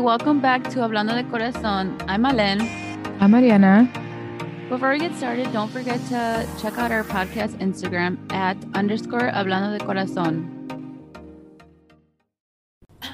[0.00, 2.02] welcome back to Hablando de Corazón.
[2.08, 2.62] I'm Malen.
[3.20, 3.86] I'm Mariana.
[4.70, 9.78] Before we get started, don't forget to check out our podcast Instagram at underscore Hablando
[9.78, 10.48] de Corazón.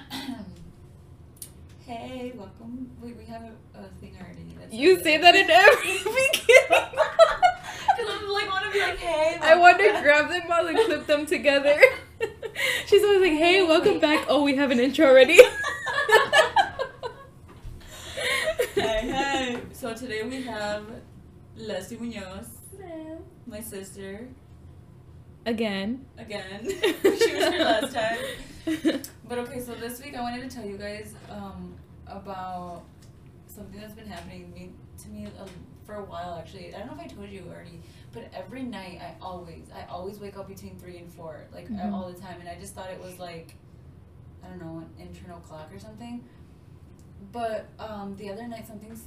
[1.85, 2.89] Hey, welcome.
[3.03, 4.55] Wait, we have a, a thing already.
[4.61, 6.35] That's You say that in every beginning.
[7.97, 9.39] Because I'm like, want to be like, hey.
[9.43, 11.81] I want to grab them all and clip them together.
[12.87, 15.41] She's always like, "Hey, welcome back." Oh, we have an intro already.
[18.77, 19.61] hey, hey.
[19.73, 20.85] So today we have
[21.57, 22.47] Leslie Munoz,
[23.47, 24.29] my sister,
[25.45, 26.05] Again.
[26.19, 26.61] again.
[26.69, 28.19] she was here last time.
[29.29, 31.75] But okay, so this week I wanted to tell you guys um,
[32.07, 32.83] about
[33.47, 34.71] something that's been happening me,
[35.03, 35.47] to me uh,
[35.85, 36.75] for a while actually.
[36.75, 37.81] I don't know if I told you already,
[38.13, 41.93] but every night I always, I always wake up between three and four, like Mhm.
[41.93, 43.55] all the time, and I just thought it was like,
[44.45, 46.25] I don't know, an internal clock or something.
[47.33, 49.05] But um, the other night something's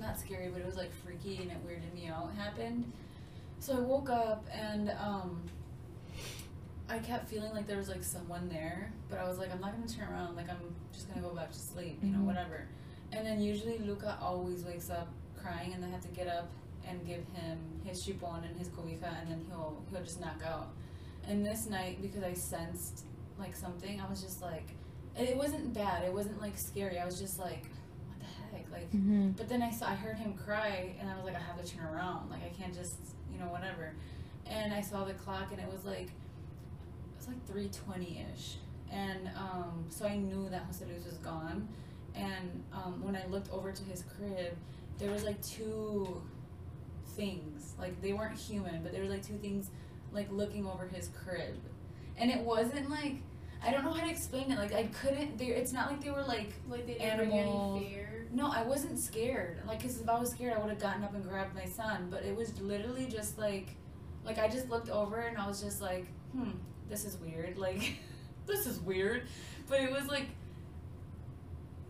[0.00, 2.90] not scary, but it was like freaky and it weirded me out happened.
[3.60, 5.42] So I woke up and um,
[6.88, 9.72] I kept feeling like there was like someone there, but I was like, I'm not
[9.72, 10.36] gonna turn around.
[10.36, 12.24] Like I'm just gonna go back to sleep, you know, Mhm.
[12.26, 12.66] whatever.
[13.12, 16.50] And then usually Luca always wakes up crying, and I have to get up
[16.86, 20.68] and give him his chupon and his cobija, and then he'll he'll just knock out.
[21.26, 23.04] And this night, because I sensed
[23.38, 24.68] like something, I was just like,
[25.16, 26.04] it wasn't bad.
[26.04, 26.98] It wasn't like scary.
[26.98, 27.64] I was just like,
[28.08, 28.26] what the
[28.56, 28.90] heck, like.
[28.90, 29.30] Mm-hmm.
[29.30, 31.76] But then I saw, I heard him cry, and I was like, I have to
[31.76, 32.30] turn around.
[32.30, 32.96] Like I can't just,
[33.32, 33.94] you know, whatever.
[34.46, 38.56] And I saw the clock, and it was like, it was like three twenty ish,
[38.90, 41.68] and um, so I knew that Jose Luis was gone.
[42.14, 44.56] And um, when I looked over to his crib,
[44.98, 46.22] there was like two
[47.16, 47.74] things.
[47.78, 49.70] Like they weren't human, but there was like two things,
[50.12, 51.56] like looking over his crib,
[52.16, 53.16] and it wasn't like.
[53.64, 54.58] I don't know how to explain it.
[54.58, 55.38] Like I couldn't.
[55.38, 57.80] There, it's not like they were like Like they Animals.
[57.80, 58.26] any fear.
[58.32, 59.60] no, I wasn't scared.
[59.66, 62.08] Like, cause if I was scared, I would have gotten up and grabbed my son.
[62.10, 63.68] But it was literally just like,
[64.24, 66.50] like I just looked over and I was just like, hmm,
[66.88, 67.56] this is weird.
[67.66, 67.94] Like,
[68.46, 69.26] this is weird.
[69.68, 70.26] But it was like,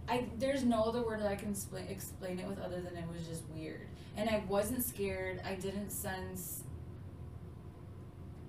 [0.09, 3.05] I there's no other word that I can explain explain it with other than it
[3.11, 3.89] was just weird.
[4.17, 5.41] And I wasn't scared.
[5.45, 6.64] I didn't sense.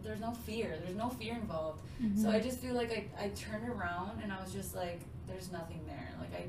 [0.06, 0.78] There's no fear.
[0.84, 1.82] There's no fear involved.
[2.22, 5.52] So I just feel like I, I turned around and I was just like, there's
[5.52, 6.10] nothing there.
[6.20, 6.46] Like I,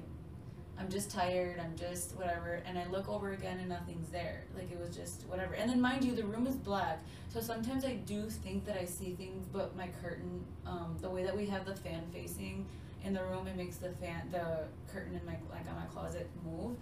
[0.79, 1.59] I'm just tired.
[1.59, 2.61] I'm just whatever.
[2.67, 4.45] And I look over again and nothing's there.
[4.55, 5.55] Like it was just whatever.
[5.55, 7.03] And then mind you, the room is black.
[7.33, 11.25] So sometimes I do think that I see things, but my curtain, um, the way
[11.25, 12.67] that we have the fan facing
[13.05, 16.29] in the room, it makes the fan, the curtain in my like on my closet
[16.45, 16.77] move.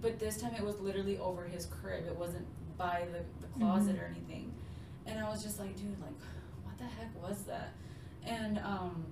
[0.00, 2.06] But this time it was literally over his crib.
[2.06, 4.52] It wasn't by the, the closet or anything.
[5.06, 6.18] And I was just like, dude, like,
[6.64, 7.72] what the heck was that?
[8.24, 9.04] And um,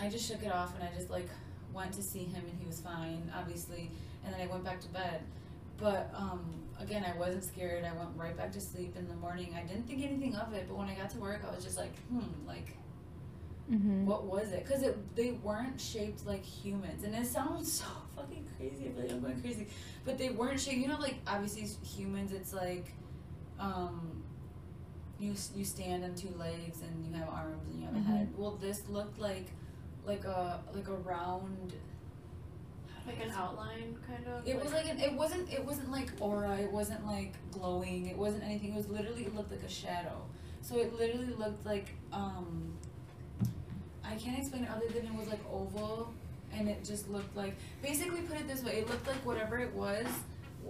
[0.00, 1.28] I just shook it off and I just like
[1.72, 3.90] went to see him and he was fine, obviously.
[4.24, 5.22] And then I went back to bed.
[5.76, 6.44] But um,
[6.80, 7.84] again, I wasn't scared.
[7.84, 9.54] I went right back to sleep in the morning.
[9.56, 11.78] I didn't think anything of it, but when I got to work, I was just
[11.78, 12.74] like, hmm, like,
[13.70, 14.06] Mm-hmm.
[14.06, 14.64] what was it?
[14.64, 17.04] Because it, they weren't shaped like humans.
[17.04, 17.84] And it sounds so
[18.16, 18.86] fucking crazy.
[18.88, 19.66] I feel like I'm going crazy.
[20.06, 22.86] But they weren't shaped, you know, like obviously humans, it's like,
[23.60, 24.22] um,
[25.18, 28.00] you, you stand on two legs and you have arms and you have Mhm.
[28.00, 28.28] a head.
[28.36, 29.46] Well, this looked like,
[30.06, 31.72] like a, like a round,
[33.06, 34.46] Like an outline, kind of.
[34.46, 36.56] it was like an, it wasn't it wasn't like aura.
[36.58, 38.06] It wasn't like glowing.
[38.06, 38.72] It wasn't anything.
[38.72, 40.20] It was literally it looked like a shadow.
[40.60, 42.74] So it literally looked like um.
[44.04, 46.12] I can't explain it other than it was like oval,
[46.52, 48.72] and it just looked like basically put it this way.
[48.80, 50.22] It looked like whatever it was w-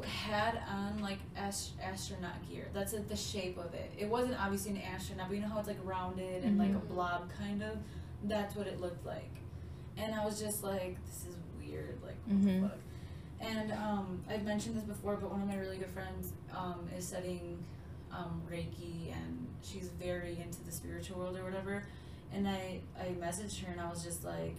[0.05, 2.67] had on like ast- astronaut gear.
[2.73, 3.91] That's like the shape of it.
[3.99, 6.75] It wasn't obviously an astronaut, but you know how it's like rounded and like a
[6.75, 6.89] Mhm.
[6.89, 7.79] blob kind of.
[8.25, 9.31] That's what it looked like,
[9.97, 11.99] and I was just like, this is weird.
[12.03, 12.63] Like what Mhm.
[12.63, 12.79] the fuck.
[13.41, 17.07] And um, I've mentioned this before, but one of my really good friends um, is
[17.07, 17.65] studying
[18.11, 21.85] um, Reiki, and she's very into the spiritual world or whatever.
[22.33, 24.57] And I I messaged her, and I was just like,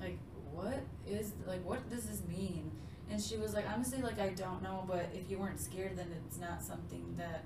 [0.00, 0.18] like
[0.52, 2.70] what is like what does this mean?
[3.10, 6.06] And she was like, honestly, like I don't know, but if you weren't scared, then
[6.26, 7.44] it's not something that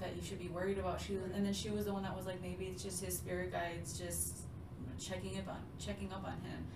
[0.00, 1.00] that you should be worried about.
[1.00, 3.16] She was, and then she was the one that was like, maybe it's just his
[3.16, 4.38] spirit guides just
[4.98, 6.66] checking up on checking up on him.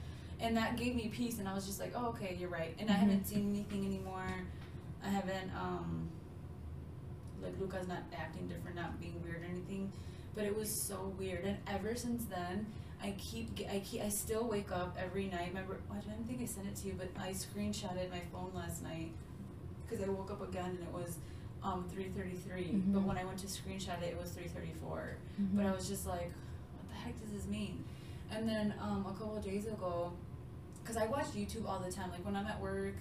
[0.41, 2.75] And that gave me peace and i was just like oh okay you're right.
[2.79, 2.97] And i Mhm.
[2.99, 4.31] haven't seen anything anymore.
[5.03, 6.09] I haven't um
[7.43, 9.91] like luca's not acting different not being weird or anything.
[10.35, 11.45] But it was so weird.
[11.45, 12.67] And ever since then
[13.03, 16.41] i keep ge- i keep i still wake up every night remember i don't think
[16.41, 19.11] i sent it to you but i screenshotted my phone last night
[19.89, 21.19] because i woke up again and it was
[21.63, 23.05] um 333 but Mhm.
[23.05, 25.57] when i went to screenshot it it was 334 Mm-hmm.
[25.59, 26.31] but I was just like,
[26.79, 27.85] what the heck does this mean?
[28.31, 30.15] And then um, a couple of days ago,
[30.83, 32.11] because I watch YouTube all the time.
[32.11, 32.95] Like when I'm at work,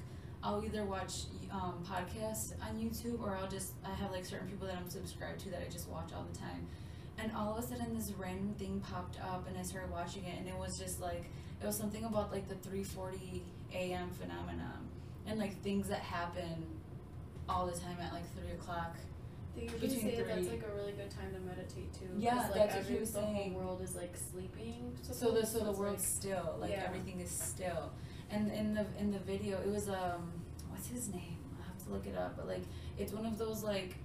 [0.44, 1.14] I'll either watch
[1.50, 5.40] um, podcasts on YouTube or I'll just I have like certain people that I'm subscribed
[5.46, 6.68] to that I just watch all the time.
[7.18, 10.38] And all of a sudden, this random thing popped up, and I started watching it,
[10.38, 11.26] and it was just like
[11.62, 13.42] it was something about like the 3:40
[13.74, 14.10] a.m.
[14.20, 14.90] phenomenon,
[15.26, 16.66] and like things that happen
[17.48, 18.96] all the time at like three o'clock.
[19.56, 22.10] They usually say that's like a really good time to meditate too.
[22.18, 23.54] Yeah, like that's what he was the saying.
[23.54, 24.98] whole world is like sleeping.
[25.02, 26.84] So the so the world's like- still, like yeah.
[26.86, 27.92] everything is still.
[28.30, 30.34] And in the in the video, it was um,
[30.70, 31.38] what's his name?
[31.64, 32.64] I have to look it up, but like
[32.98, 33.96] it's one of those like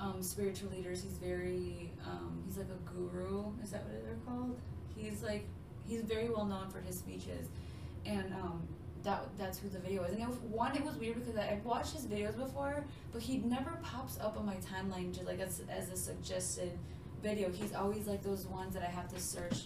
[0.00, 1.02] um spiritual leaders.
[1.02, 3.44] He's very um he's like a guru.
[3.62, 4.58] Is that what they're called?
[4.94, 5.46] He's like
[5.84, 7.48] he's very well known for his speeches,
[8.04, 8.66] and um
[9.02, 10.12] that that's who the video is.
[10.12, 13.22] And it was, one, it was weird because I, I've watched his videos before, but
[13.22, 16.72] he never pops up on my timeline just like as as a suggested
[17.22, 17.50] video.
[17.50, 19.64] He's always like those ones that I have to search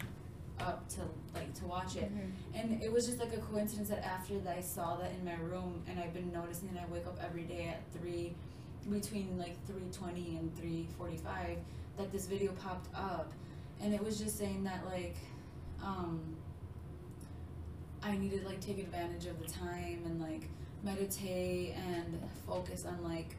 [0.60, 1.00] up to
[1.34, 2.10] like to watch it.
[2.54, 5.34] And it was just like a coincidence that after that I saw that in my
[5.36, 8.34] room and I've been noticing that I wake up every day at three
[8.88, 11.58] between like three twenty and three forty five
[11.96, 13.32] that this video popped up.
[13.80, 15.16] And it was just saying that like
[15.82, 16.36] um
[18.02, 20.48] I need to like take advantage of the time and like
[20.82, 23.36] meditate and focus on like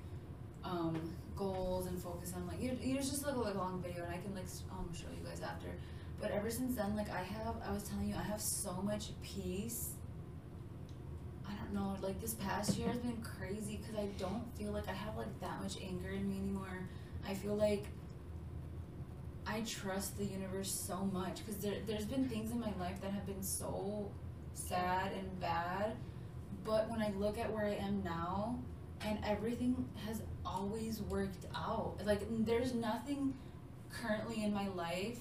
[0.63, 4.13] um goals and focus on like it, it was just like a long video and
[4.13, 5.69] I can like um show you guys after.
[6.19, 9.09] But ever since then like I have I was telling you I have so much
[9.23, 9.93] peace
[11.51, 14.88] I don't know like this past year has been crazy because I don't feel like
[14.88, 16.88] I have like that much anger in me anymore
[17.27, 17.86] I feel like
[19.45, 23.12] I trust the universe so much because there, there's been things in my life that
[23.12, 24.12] have been so
[24.53, 25.95] sad and bad
[26.63, 28.59] but when I look at where I am now
[29.03, 33.33] and everything has always worked out like there's nothing
[33.92, 35.18] currently in my life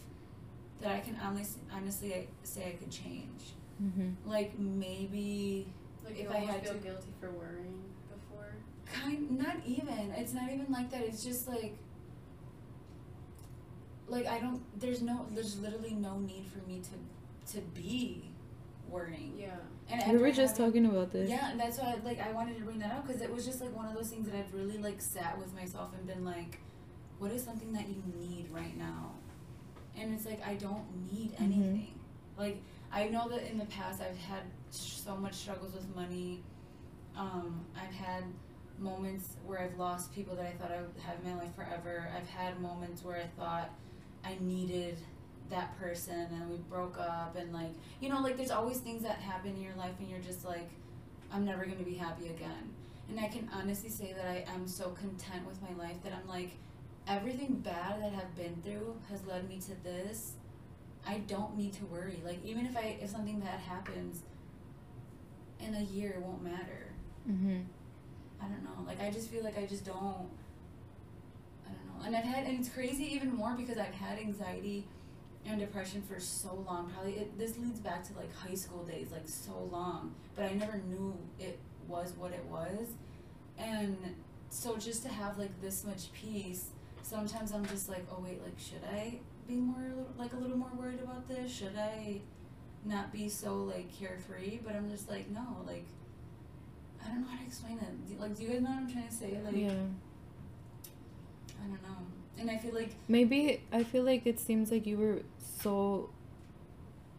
[0.81, 4.29] that I can honestly, honestly say I could change Mm-hmm.
[4.31, 5.67] like maybe
[6.11, 8.53] Like if I almost had feel to- guilty for worrying before.
[8.87, 11.77] kind not even it's not even like that it's just like
[14.09, 18.25] like i don't there's no there's literally no need for me to to be
[18.89, 19.51] worrying Yeah.
[19.89, 21.31] and We were just having- talking about this.
[21.31, 23.47] yeah and that's why I, like i wanted to bring that up because it was
[23.47, 26.25] just like one of those things that i've really like sat with myself and been
[26.25, 26.59] like
[27.21, 29.13] what is something that you need right now
[29.97, 31.43] and it's like i don't need Mhm.
[31.45, 31.95] anything
[32.37, 32.61] like
[32.93, 36.43] i know that in the past i've had so much struggles with money.
[37.17, 38.25] Um, i've had
[38.79, 42.09] moments where i've lost people that i thought i would have in my life forever.
[42.17, 43.71] I've had moments where i thought
[44.25, 44.97] i needed
[45.51, 49.17] that person and we broke up and like you know like there's always things that
[49.17, 50.71] happen in your life and you're just like
[51.33, 52.73] i'm never going to be happy again.
[53.09, 56.29] And i can honestly say that i am so content with my life that i'm
[56.29, 56.51] like
[57.09, 60.35] everything bad that i've been through has led me to this.
[61.07, 62.21] I don't need to worry.
[62.25, 64.23] Like even if i if something bad happens
[65.67, 66.91] in a year it won't matter
[67.29, 67.61] Mm-hmm.
[68.41, 68.87] I don't know.
[68.87, 70.29] Like I just feel like I just don't.
[71.67, 72.07] I don't know.
[72.07, 74.87] And I've had, and it's crazy even more because I've had anxiety
[75.47, 76.91] and depression for so long.
[76.91, 80.15] Probably it, this leads back to like high school days, like so long.
[80.35, 82.89] But I never knew it was what it was,
[83.59, 83.97] and
[84.49, 86.67] so just to have like this much peace.
[87.03, 89.19] Sometimes I'm just like, oh wait, like should I
[89.49, 91.51] be more like a little more worried about this?
[91.53, 92.21] Should I
[92.85, 94.61] not be so like carefree?
[94.65, 95.87] But I'm just like, no, like
[97.05, 98.21] I don't know how to explain it.
[98.21, 99.39] Like, do you guys know what I'm trying to say?
[99.45, 99.73] Like, yeah.
[101.63, 101.97] I don't know.
[102.39, 105.23] And I feel like, Maybe I feel like it seems like you were
[105.63, 106.11] so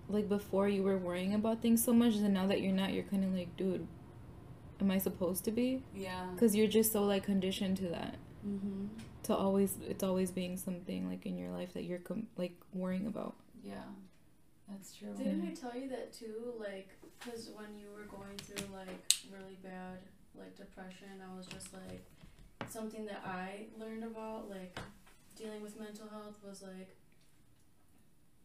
[0.10, 3.04] like before you were worrying about things so much and now that you're not you're
[3.06, 3.88] kind of like dude
[4.82, 6.26] am I supposed to be yeah.
[6.38, 8.16] cuz you're just so like conditioned to that
[8.46, 8.88] Mm-hmm.
[9.24, 13.06] to always it's always being something like in your life that you're com- like worrying
[13.08, 13.84] about Yeah.
[14.72, 15.14] That's true.
[15.18, 16.54] Didn't I tell you that too?
[16.60, 20.00] Like, because when you were going through like really bad
[20.38, 22.06] like depression, I was just like
[22.70, 24.78] something that I learned about like
[25.36, 26.96] dealing with mental health was like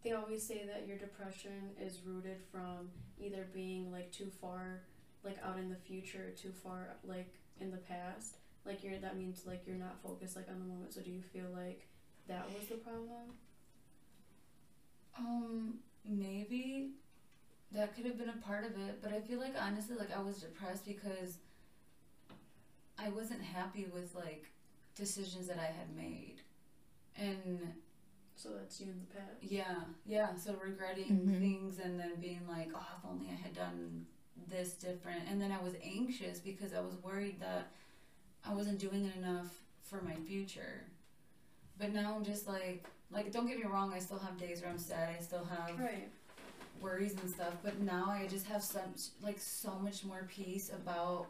[0.02, 4.82] they always say that your depression is rooted from either being like too far
[5.24, 8.36] like out in the future, too far like in the past.
[8.64, 10.92] Like you're that means like you're not focused like on the moment.
[10.92, 11.86] So do you feel like
[12.28, 13.30] that was the problem?
[15.18, 15.74] Um,
[16.08, 16.90] maybe
[17.72, 20.20] that could have been a part of it, but I feel like honestly, like I
[20.22, 21.38] was depressed because
[22.98, 24.46] I wasn't happy with like
[24.94, 26.36] decisions that I had made,
[27.16, 27.72] and
[28.38, 29.42] So that's you in the past.
[29.42, 30.34] yeah, yeah.
[30.36, 31.40] So regretting Mhm.
[31.40, 34.06] things and then being like, oh, if only I had done
[34.48, 37.72] this different, and then I was anxious because I was worried that
[38.44, 40.84] I wasn't doing enough for my future.
[41.78, 44.70] But now I'm just like, like don't get me wrong, I still have days where
[44.70, 45.14] I'm sad.
[45.18, 46.08] I still have Right.
[46.80, 47.54] worries and stuff.
[47.62, 51.26] But now I just have such like so much more peace about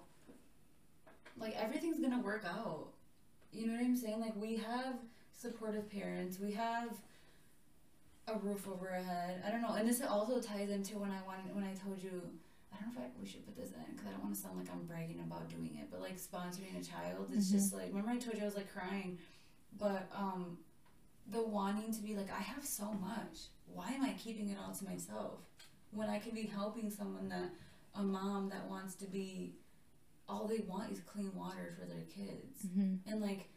[1.38, 2.88] like everything's gonna work out.
[3.52, 4.20] You know what I'm saying?
[4.20, 4.94] Like we have
[5.38, 6.38] supportive parents.
[6.40, 6.90] We have
[8.28, 9.42] a roof over our head.
[9.46, 12.22] I don't know, and this also ties into when I wanted when I told you.
[12.72, 14.40] I don't know if I, we should put this in because I don't want to
[14.40, 17.88] sound like I'm bragging about doing it, but like sponsoring a child, it's just like
[17.88, 19.18] remember I told you I was like crying,
[19.78, 20.58] but um,
[21.30, 23.48] the wanting to be like I have so much.
[23.66, 25.40] Why am I keeping it all to myself
[25.90, 27.50] when I can be helping someone that
[27.94, 29.54] a mom that wants to be
[30.28, 32.98] all they want is clean water for their kids Mhm.
[33.06, 33.48] and like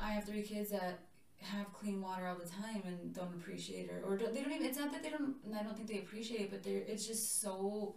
[0.00, 0.98] I have three kids that
[1.38, 4.66] have clean water all the time and don't appreciate it or don't, they don't even
[4.66, 7.06] it's not that they don't and I don't think they appreciate it but they're it's
[7.06, 7.96] just so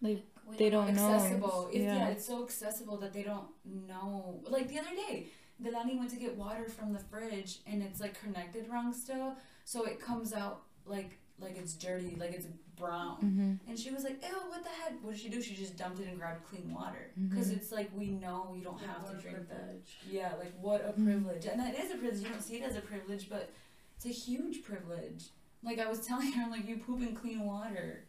[0.00, 0.22] Like
[0.56, 1.14] they don't know.
[1.14, 1.96] accessible it's, yeah.
[1.96, 2.08] Yeah.
[2.08, 5.26] it's so accessible that they don't know like the other day
[5.62, 9.34] Delani went to get water from the fridge and it's like connected wrong still
[9.64, 12.46] so it comes out like like it's dirty like it's
[12.76, 13.68] brown Mhm.
[13.68, 15.42] and she was like, "Ew, what the heck?" What did she do?
[15.42, 17.56] She just dumped it and grabbed clean water because Mhm.
[17.56, 19.74] it's like we know you don't Yeah, have what to drink that.
[20.08, 21.04] Yeah, like what a Mhm.
[21.04, 22.22] privilege, and that is a privilege.
[22.22, 23.50] You don't see it as a privilege, but
[23.96, 25.30] it's a huge privilege.
[25.64, 28.04] Like I was telling her, I'm like you poop in clean water.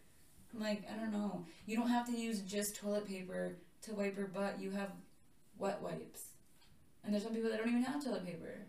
[0.53, 1.45] I'm like I don't know.
[1.65, 4.59] You don't have to use just toilet paper to wipe your butt.
[4.59, 4.91] You have
[5.57, 6.28] wet wipes,
[7.03, 8.65] and there's some people that don't even have toilet paper.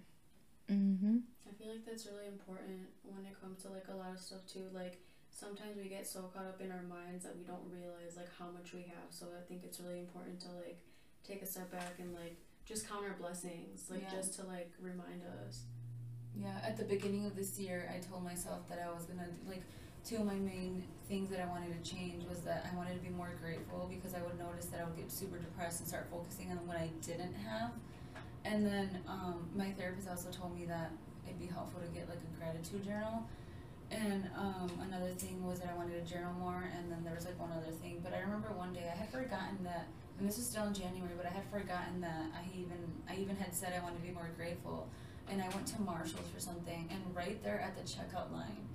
[0.68, 1.22] Mhm.
[1.48, 4.46] I feel like that's really important when it comes to like a lot of stuff
[4.46, 4.68] too.
[4.72, 4.98] Like
[5.30, 8.50] sometimes we get so caught up in our minds that we don't realize like how
[8.50, 9.10] much we have.
[9.10, 10.78] So I think it's really important to like
[11.24, 14.10] take a step back and like just count our blessings, like Yeah.
[14.10, 15.64] just to like remind us.
[16.36, 19.62] Yeah, at the beginning of this year, I told myself that I was gonna like
[20.04, 23.00] two of my main things that I wanted to change was that I wanted to
[23.00, 26.06] be more grateful because I would notice that I would get super depressed and start
[26.10, 27.72] focusing on what I didn't have.
[28.44, 30.90] And then um, my therapist also told me that
[31.26, 33.26] it'd be helpful to get like a gratitude journal.
[33.90, 36.70] And um, another thing was that I wanted to journal more.
[36.76, 39.10] And then there was like one other thing, but I remember one day I had
[39.10, 42.80] forgotten that, and this was still in January, but I had forgotten that I even
[43.08, 44.88] I even had said I wanted to be more grateful
[45.30, 48.68] and I went to Marshalls for something, and right there at the checkout line,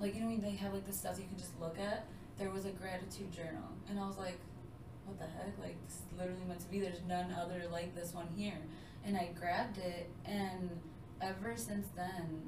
[0.00, 2.06] like you know when they have like the stuff you can just look at,
[2.38, 4.38] there was a gratitude journal, and I was like,
[5.06, 5.56] what the heck?
[5.60, 6.80] Like this is literally meant to be.
[6.80, 8.58] There's none other like this one here,
[9.04, 10.70] and I grabbed it, and
[11.20, 12.42] ever since then,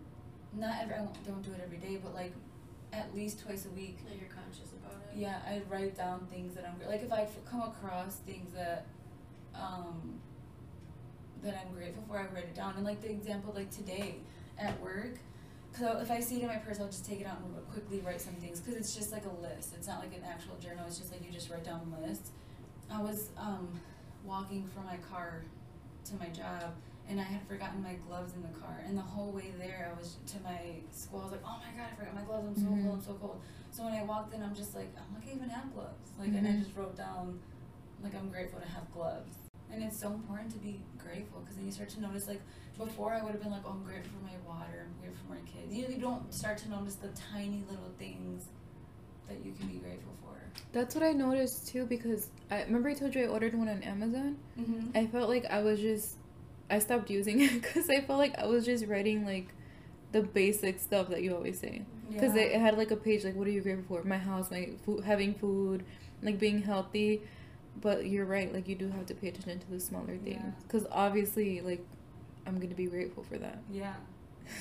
[0.56, 2.32] not every I don't do it every day, but like
[2.92, 5.18] at least twice a week, That you're conscious about it.
[5.18, 8.87] yeah, I write down things that I'm like if I come across things that
[9.54, 10.20] um
[11.42, 12.75] that I'm grateful for, I write it down.
[12.76, 14.16] And like the example like today
[14.58, 15.18] at work,
[15.76, 18.00] cause if I see it in my purse, I'll just take it out and quickly
[18.00, 19.75] write some things because it's just like a list.
[19.76, 20.84] It's not like an actual journal.
[20.87, 22.30] It's just like you just write down lists.
[22.90, 23.68] I was um
[24.25, 25.42] walking from my car
[26.06, 26.75] to my job.
[27.06, 29.99] And I had forgotten my gloves in the car, and the whole way there, I
[30.00, 31.20] was to my school.
[31.20, 32.49] I was like, "Oh my god, I forgot my gloves!
[32.49, 32.82] I'm so Mhm.
[32.82, 32.94] cold!
[32.96, 33.40] I'm so cold!"
[33.73, 36.12] So when I walked in, I'm just like, I'm like, I even have gloves.
[36.18, 36.64] Like, and I Mhm.
[36.64, 37.40] just wrote down,
[38.02, 39.37] like, I'm grateful to have gloves.
[39.70, 42.40] And it's so important to be grateful because then you start to notice, like,
[42.78, 45.34] before I would have been like, oh, I'm grateful for my water, I'm grateful for
[45.34, 45.75] my kids.
[45.75, 48.49] You, know, you don't start to notice the tiny little things
[49.28, 50.37] that you can be grateful for.
[50.73, 53.82] That's what I noticed too because I remember I told you I ordered one on
[53.82, 54.37] Amazon.
[54.58, 54.96] Mm-hmm.
[54.96, 56.16] I felt like I was just
[56.70, 59.49] I stopped using it because I felt like I was just writing like
[60.12, 61.82] the basic stuff that you always say.
[62.11, 64.04] Because it had like a page like what are you grateful for?
[64.06, 65.84] My house, my food, having food,
[66.23, 67.23] like being healthy.
[67.80, 70.42] But you're right, like you do have to pay attention to the smaller things.
[70.44, 70.50] Yeah.
[70.62, 71.84] Because obviously, like
[72.46, 73.58] I'm gonna be grateful for that.
[73.70, 73.94] Yeah.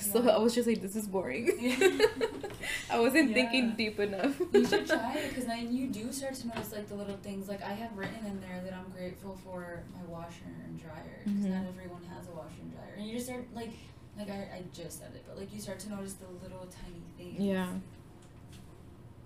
[0.00, 1.50] So I was just like, this is boring.
[1.60, 1.98] Yeah.
[2.90, 3.34] I wasn't Yeah.
[3.34, 4.38] thinking deep enough.
[4.52, 7.48] you should try it because then you do start to notice like the little things.
[7.48, 11.40] Like I have written in there that I'm grateful for my washer and dryer because
[11.46, 11.50] Mhm.
[11.50, 13.70] not everyone has a washer and dryer, and you just start like,
[14.18, 17.02] like I, I just said it, but like you start to notice the little tiny
[17.18, 17.40] things.
[17.42, 17.68] Yeah.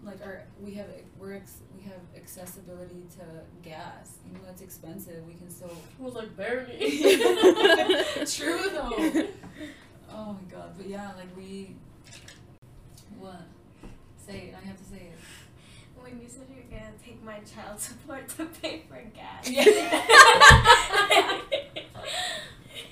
[0.04, 0.86] Like our we have
[1.18, 3.24] we're ex, we have accessibility to
[3.68, 4.18] gas.
[4.28, 5.72] Even though it's expensive, we can still.
[6.00, 6.78] I was like barely.
[8.26, 9.26] True though.
[10.10, 11.76] Oh my god, but yeah, like we.
[13.18, 13.42] What?
[14.26, 14.54] Say it.
[14.60, 15.18] I have to say it.
[16.00, 19.48] When you said you're gonna take my child support to pay for gas.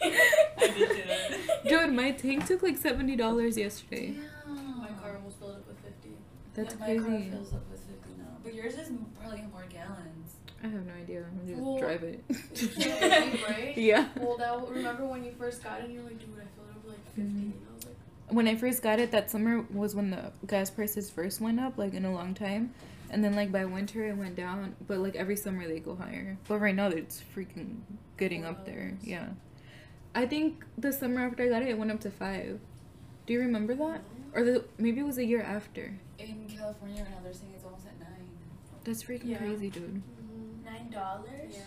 [0.02, 1.64] I did that.
[1.68, 4.14] Dude, my tank took like seventy dollars yesterday.
[4.46, 6.10] My car almost filled up with fifty.
[6.54, 8.24] That's yeah, My car fills up with 50 now.
[8.42, 10.36] But yours is probably more gallons.
[10.64, 11.24] I have no idea.
[11.30, 12.24] I'm just Well- drive it.
[13.48, 13.76] right?
[13.78, 14.08] yeah.
[14.18, 16.35] Well, that remember when you first got it, and you're like, dude,
[17.18, 17.96] I filled up like 50 and I was like,
[18.36, 21.78] When I first got it, that summer was when the gas prices first went up,
[21.78, 22.74] like in a long time.
[23.10, 26.36] And then like by winter it went down, but like every summer they go higher.
[26.48, 27.76] But right now it's freaking
[28.18, 28.94] getting up there.
[29.02, 29.28] Yeah.
[30.14, 32.58] I think the summer after I got it, it went up to five.
[33.26, 34.00] Do you remember that?
[34.34, 35.94] Or the maybe it was a year after.
[36.18, 38.26] in California right now, they're saying it's almost at nine.
[38.84, 39.38] That's freaking Yeah.
[39.38, 40.02] crazy, dude.
[40.64, 41.52] Nine dollars?
[41.52, 41.60] Yeah.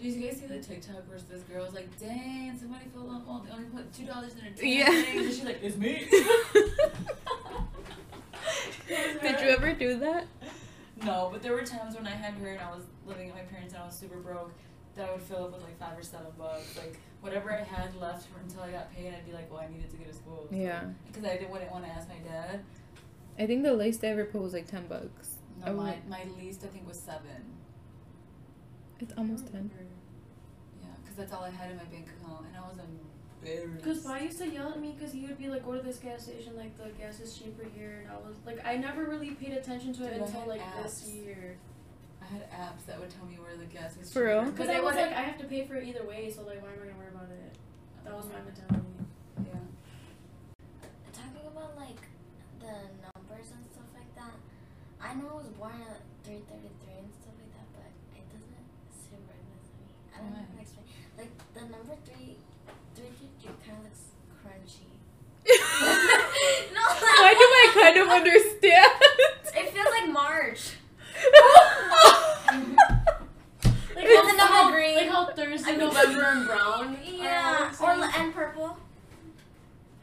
[0.00, 3.26] Did you guys see the TikTok where this girl was like, "Dang, somebody filled up.
[3.26, 5.20] Well, they only put two dollars in a drink." Yeah.
[5.20, 6.06] And she's like, "It's me."
[8.88, 10.26] Did you ever do that?
[11.04, 13.42] No, but there were times when I had her and I was living at my
[13.42, 14.52] parents and I was super broke
[14.96, 17.94] that I would fill up with like five or seven bucks, like whatever I had
[18.00, 19.12] left until I got paid.
[19.12, 20.84] I'd be like, "Well, I needed to go to school." Yeah.
[21.06, 22.60] Because I didn't wouldn't want to ask my dad.
[23.38, 25.36] I think the least I ever put was like ten bucks.
[25.64, 27.55] No, my my least I think was seven.
[29.00, 29.70] It's almost ten.
[30.82, 33.84] Yeah, because that's all I had in my bank account, and I was embarrassed.
[33.84, 35.98] Because Pa used to yell at me because he would be like, go to this
[35.98, 38.02] gas station, like the gas is cheaper here.
[38.02, 40.82] And I was like, I never really paid attention to it Dude, until had like
[40.82, 41.58] this year.
[42.22, 44.12] I had apps that would tell me where the gas was.
[44.12, 44.44] For real?
[44.44, 46.72] Because I was like, I have to pay for it either way, so like, why
[46.74, 47.54] am I gonna worry about it?
[48.02, 48.82] That was my mentality.
[49.46, 49.62] Yeah.
[51.14, 52.02] Talking about like
[52.58, 54.34] the numbers and stuff like that.
[54.98, 58.26] I know I was born at three thirty three and stuff like that, but it
[58.26, 59.86] doesn't sit right with me.
[60.16, 60.62] I don't know how to Why?
[60.62, 60.86] explain.
[61.18, 62.36] Like the number three,
[62.94, 64.02] three three kind of looks
[64.40, 64.88] crunchy.
[66.74, 68.92] no, Why do I kind of understand?
[69.54, 70.72] It feels like March.
[73.96, 74.94] Like With how, the number green.
[74.96, 76.98] like how Thursday, I mean- November, and brown.
[77.04, 78.76] Yeah, or and purple.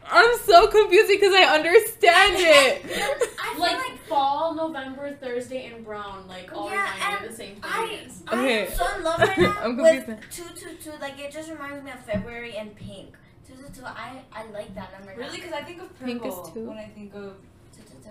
[0.10, 2.86] I'm so confused because I understand it.
[2.86, 7.26] I feel like, like fall, November, Thursday, and brown, like all Yeah, reminding me and
[7.26, 8.24] of the same I, things.
[8.32, 8.68] Okay.
[8.68, 10.92] I'm so in love right now I'm with confused two two two.
[11.00, 13.16] Like it just reminds me of February and pink.
[13.48, 13.86] Two two two.
[13.86, 15.14] I I like that number.
[15.20, 15.38] Really?
[15.38, 16.68] Because I think of purple Pink is two?
[16.68, 17.36] when I think of
[17.76, 18.10] Two two two.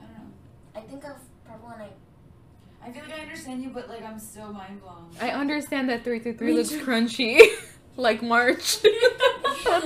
[0.00, 0.30] I don't know.
[0.74, 1.88] I think of purple and I.
[2.80, 5.10] I feel like I understand you, but like I'm still mind blown.
[5.20, 6.84] I understand that three three three three looks too.
[6.84, 7.40] crunchy,
[7.96, 8.78] like March.
[8.82, 9.84] But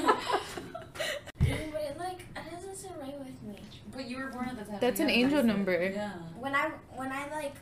[1.40, 3.58] it like it doesn't sit right with me.
[3.94, 4.71] But you were born at the time.
[4.82, 5.90] That's you an angel nicer- number.
[5.90, 6.12] Yeah.
[6.38, 7.54] When I when I like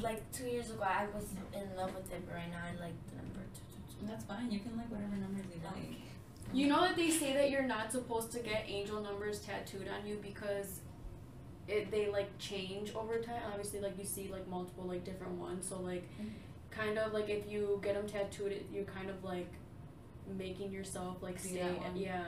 [0.00, 2.94] like two years ago I was in love with it, but right now I like
[3.08, 4.06] the number two two two.
[4.06, 4.50] That's fine.
[4.50, 6.00] You can like whatever numbers you like.
[6.54, 10.06] You know that they say that you're not supposed to get angel numbers tattooed on
[10.06, 10.80] you because
[11.68, 13.42] it they like change over time.
[13.50, 15.68] Obviously, like you see like multiple like different ones.
[15.68, 16.28] So like, mm-hmm.
[16.70, 19.52] kind of like if you get them tattooed, you're kind of like
[20.38, 21.58] making yourself like stay.
[21.58, 21.96] that one.
[21.96, 22.24] Yeah,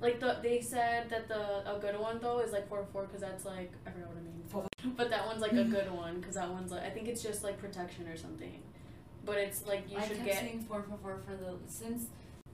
[0.00, 3.20] like the they said that the a good one though is like four four because
[3.20, 4.66] that's like I forgot what I mean.
[4.96, 7.44] But that one's like a good one because that one's like I think it's just
[7.44, 8.60] like protection or something.
[9.26, 12.06] But it's like you I should kept get saying four four four for the since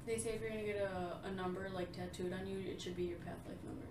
[0.06, 2.96] They say if you're gonna get a, a number like tattooed on you, it should
[2.96, 3.86] be your path life number.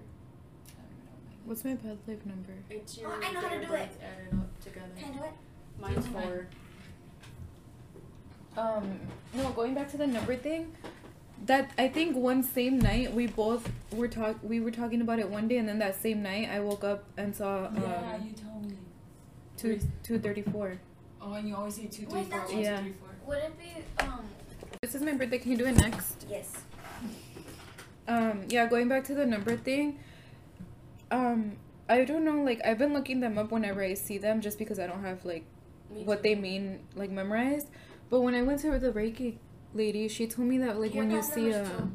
[0.78, 2.54] I don't even know what my- What's my bad life number?
[2.70, 3.80] It's your Oh, I know how to date of do it.
[3.80, 4.88] birth added up together.
[5.00, 5.34] Can I do it?
[5.80, 6.24] Mine's Do mine.
[6.24, 6.48] four.
[8.58, 9.00] Um,
[9.34, 10.74] no, going back to the number thing.
[11.46, 15.30] That I think one same night we both were talk we were talking about it
[15.30, 18.32] one day and then that same night I woke up and saw um yeah, you
[18.34, 18.78] told me.
[19.58, 20.80] two two thirty four.
[21.22, 22.82] Oh, and you always say two three Wait, four that's- one two Yeah.
[23.28, 24.26] Would it be um?
[24.82, 25.40] This is my birthday.
[25.40, 26.26] Can you do it next?
[26.30, 26.52] Yes.
[28.08, 29.98] Um, yeah, going back to the number thing.
[31.10, 31.58] Um,
[31.90, 32.44] I don't know.
[32.44, 35.26] Like I've been looking them up whenever I see them, just because I don't have
[35.26, 35.44] like
[35.90, 37.68] what they mean like memorized.
[38.10, 39.38] But when I went to the Reiki
[39.76, 41.90] lady, she told me that like when you see a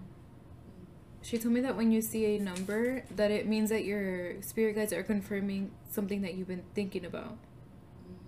[1.22, 4.76] she told me that when you see a number that it means that your spirit
[4.76, 7.36] guides are confirming something that you've been thinking about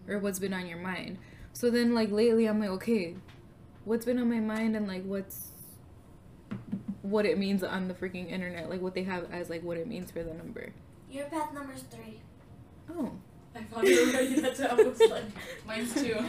[0.09, 1.19] or what's been on your mind.
[1.53, 3.17] So then like lately I'm like, okay,
[3.85, 5.49] what's been on my mind and like what's
[7.03, 9.87] what it means on the freaking internet, like what they have as like what it
[9.87, 10.73] means for the number.
[11.11, 12.21] Your path number's three.
[12.91, 13.13] Oh.
[13.55, 14.41] I found it already.
[14.41, 15.25] That's what I was like.
[15.67, 16.17] Mine's two.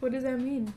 [0.00, 0.74] What does that mean?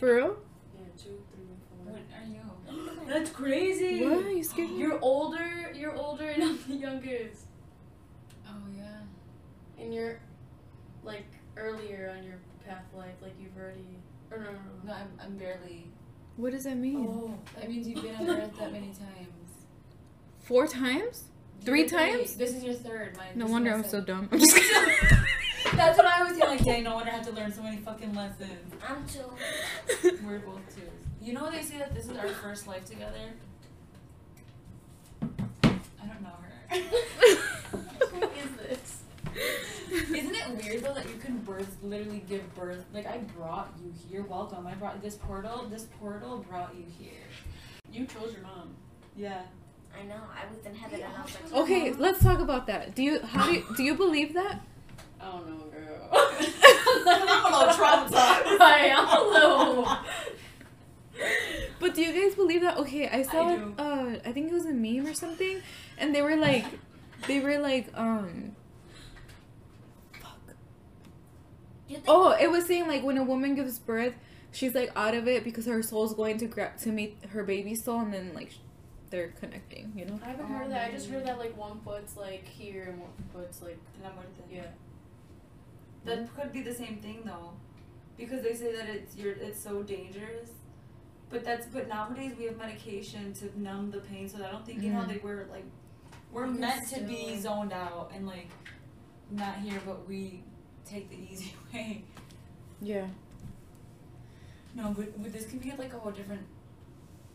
[0.00, 0.08] Two, three, four.
[0.08, 0.36] For real?
[0.76, 1.46] Yeah, two, three,
[1.84, 1.92] four.
[1.92, 3.06] What are you?
[3.08, 4.06] That's crazy.
[4.06, 4.34] What?
[4.34, 4.70] you scared?
[4.70, 5.72] You're older.
[5.74, 7.46] You're older, and I'm the youngest.
[8.46, 8.98] Oh yeah.
[9.82, 10.20] And you're
[11.04, 13.14] like earlier on your path life.
[13.22, 13.84] Like you've already.
[14.30, 15.86] Or no, no, No, I'm I'm barely.
[16.36, 17.06] What does that mean?
[17.08, 17.34] Oh.
[17.60, 19.66] That means you've been on Earth that many times.
[20.38, 21.24] Four times?
[21.64, 22.36] Three You're times?
[22.36, 23.16] This is your third.
[23.16, 24.30] My, No this is wonder my I'm so second.
[24.30, 24.40] dumb.
[25.66, 25.76] I'm just kidding.
[25.76, 26.50] That's what I was saying.
[26.50, 28.74] Like, dang, no wonder I have to learn so many fucking lessons.
[28.86, 30.18] I'm two.
[30.26, 30.84] We're both twos.
[31.22, 33.34] You know they say that this is our first life together.
[35.22, 36.76] I don't know her.
[38.06, 39.02] Who is this?
[39.92, 42.84] Isn't it weird though that you can birth, literally give birth?
[42.94, 44.22] Like I brought you here.
[44.22, 44.66] Welcome.
[44.66, 45.66] I brought this portal.
[45.70, 47.12] This portal brought you here.
[47.92, 48.70] You chose your mom.
[49.16, 49.42] Yeah.
[49.98, 50.14] I know.
[50.14, 52.94] I was in heaven and I was like, okay, let's talk about that.
[52.94, 54.60] Do you how do you, do you believe that?
[55.20, 56.08] I don't know, girl.
[56.12, 58.58] I'm a little traumatized.
[58.58, 59.84] right, I'm a little.
[59.84, 60.00] But
[61.80, 62.76] But do you guys believe that?
[62.78, 63.74] Okay, I saw I do.
[63.78, 65.60] Uh, I think it was a meme or something,
[65.98, 66.64] and they were like,
[67.26, 68.56] they were like, um.
[70.20, 70.38] Fuck.
[70.46, 74.14] Do you think Oh, it was saying like when a woman gives birth,
[74.52, 77.74] she's like out of it because her soul's going to grab to meet her baby
[77.74, 78.52] soul, and then like
[79.10, 79.92] they're connecting.
[79.96, 80.20] You know.
[80.24, 80.88] I haven't heard of that.
[80.90, 84.30] I just heard that like one foot's like here and one foot's like La muerte.
[84.50, 84.62] yeah.
[86.10, 87.52] That could be the same thing though,
[88.16, 90.50] because they say that it's you're it's so dangerous.
[91.30, 94.82] But that's but nowadays we have medication to numb the pain, so I don't think
[94.82, 95.08] you know Mhm.
[95.08, 95.64] like we're like
[96.32, 98.48] we're You can meant to be still- zoned out and like
[99.30, 100.42] not here, but we
[100.84, 102.04] take the easy way.
[102.82, 103.06] Yeah.
[104.74, 106.42] No, but, but this could be like a whole different,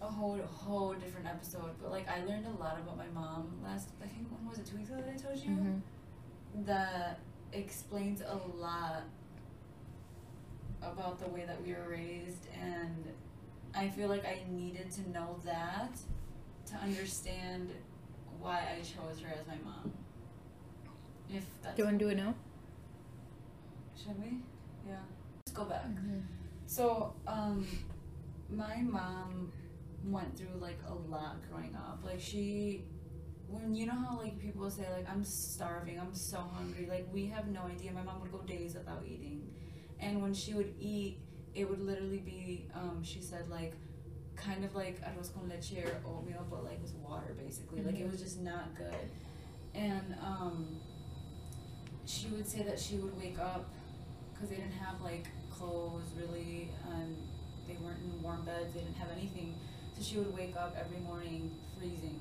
[0.02, 1.72] a whole whole different episode.
[1.82, 3.90] But like I learned a lot about my mom last.
[4.04, 5.82] I think when was it two weeks ago that I told you Mhm.
[6.66, 7.20] that
[7.58, 9.04] explains a lot
[10.82, 13.06] about the way that we were raised, and
[13.74, 15.98] I feel like I needed to know that
[16.68, 17.70] to understand
[18.40, 19.92] why I chose her as my mom.
[21.30, 22.36] If that's Do you want to do it now?
[23.98, 24.38] should we?
[24.88, 24.98] Yeah.
[25.46, 25.86] Let's go back.
[26.68, 27.68] So, um,
[28.50, 29.52] my mom
[30.06, 32.00] went through like a lot growing up.
[32.06, 32.84] Like she,
[33.48, 36.88] when you know how like people say like I'm starving, I'm so hungry.
[36.90, 37.92] Like we have no idea.
[37.92, 39.48] My mom would go days without eating,
[40.00, 41.20] and when she would eat,
[41.54, 43.74] it would literally be, um, she said like,
[44.36, 47.82] kind of like arroz con leche or oatmeal, but like with water basically.
[47.82, 49.10] Like it was just not good,
[49.74, 50.78] and um,
[52.06, 53.66] she would say that she would wake up
[54.34, 57.16] because they didn't have like clothes really and
[57.68, 59.56] they weren't in warm beds they didn't have anything
[59.96, 62.20] so she would wake up every morning freezing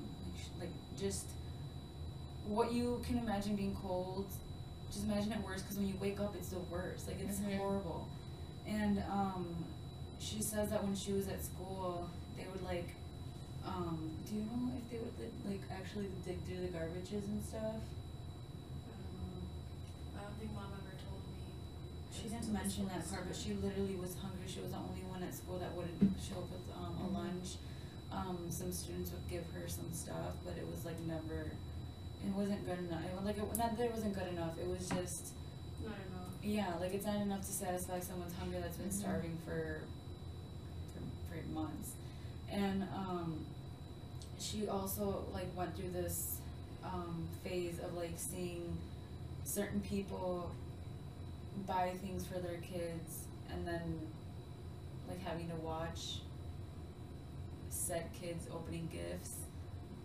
[0.65, 1.25] like, just
[2.47, 4.25] what you can imagine being cold
[4.91, 7.57] just imagine it worse because when you wake up it's the worst like it's Mhm.
[7.57, 8.07] horrible
[8.67, 9.65] and um
[10.19, 12.89] she says that when she was at school they would like
[13.65, 13.97] um
[14.29, 15.17] do you know if they would
[15.51, 19.45] like actually dig through the garbages and stuff I don't.
[20.15, 21.33] I don't think mom ever told me.
[22.13, 24.45] She didn't mention that part, but she literally was hungry.
[24.47, 27.13] She was the only one at school that wouldn't show up with um, a Mhm.
[27.13, 27.57] lunch.
[28.15, 31.51] Um, some students would give her some stuff, but it was like never.
[32.25, 33.01] It wasn't good enough.
[33.05, 34.57] It, was like it, not that it wasn't good enough.
[34.57, 35.33] It was just
[35.83, 36.29] Not enough.
[36.41, 38.93] yeah, like it's not enough to satisfy someone's hunger that's been Mhm.
[38.93, 39.81] starving for,
[40.93, 41.91] for for months,
[42.49, 43.45] and um,
[44.39, 46.37] she also like went through this
[46.83, 48.77] um, phase of like seeing
[49.43, 50.51] certain people
[51.67, 53.99] buy things for their kids and then
[55.07, 56.19] like having to watch
[57.85, 59.33] said kids opening gifts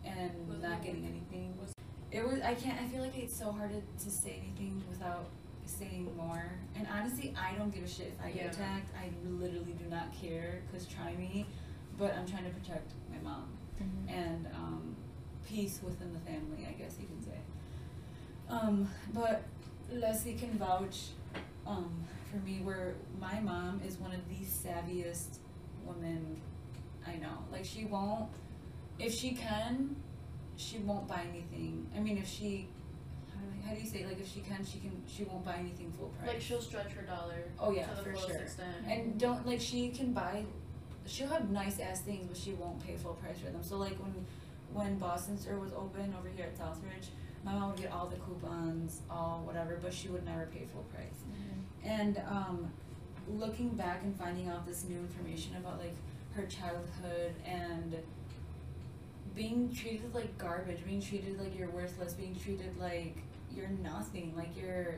[0.05, 1.57] and Was not it- getting anything.
[1.61, 1.73] was-
[2.11, 5.27] It was I can't I feel like it's so hard to, to say anything without
[5.67, 6.45] saying more.
[6.77, 8.51] And honestly, I don't give a shit if I get Yeah.
[8.51, 8.91] attacked.
[8.97, 11.47] I literally do not care cuz try me,
[11.99, 13.57] but I'm trying to protect my mom
[14.09, 14.95] and um,
[15.47, 17.39] peace within the family, I guess you can say.
[18.49, 19.43] Um, but
[19.91, 21.11] Leslie can vouch
[21.67, 25.39] um, for me where my mom is one of the savviest
[25.87, 26.41] women
[27.13, 27.39] I know.
[27.53, 28.29] Like she won't,
[28.99, 29.97] if she can,
[30.57, 31.87] she won't buy anything.
[31.97, 32.69] I mean, if she,
[33.35, 34.05] how do, I, how do you say?
[34.05, 35.03] Like if she can, she can.
[35.09, 36.29] She won't buy anything full price.
[36.35, 38.37] Like she'll stretch her dollar Oh yeah, to the for sure.
[38.37, 38.69] extent.
[38.89, 40.45] And don't like she can buy
[41.07, 43.63] she'll have nice ass things but she won't pay full price for them.
[43.63, 44.15] So like when
[44.73, 47.09] when Boston Store was open over here at Southridge,
[47.45, 50.85] my mom would get all the coupons, all whatever, but she would never pay full
[50.95, 51.25] price.
[51.83, 52.71] And um
[53.29, 55.95] looking back and finding out this new information about like
[56.35, 57.97] her childhood and
[59.35, 63.17] being treated like garbage, being treated like you're worthless, being treated like
[63.55, 64.97] you're nothing, like you're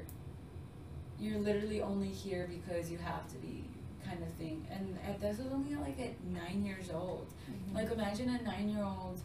[1.20, 3.64] you're literally only here because you have to be
[4.04, 4.66] kind of thing.
[4.70, 7.26] And at this was only like at nine years old.
[7.74, 9.20] Like imagine a nine year old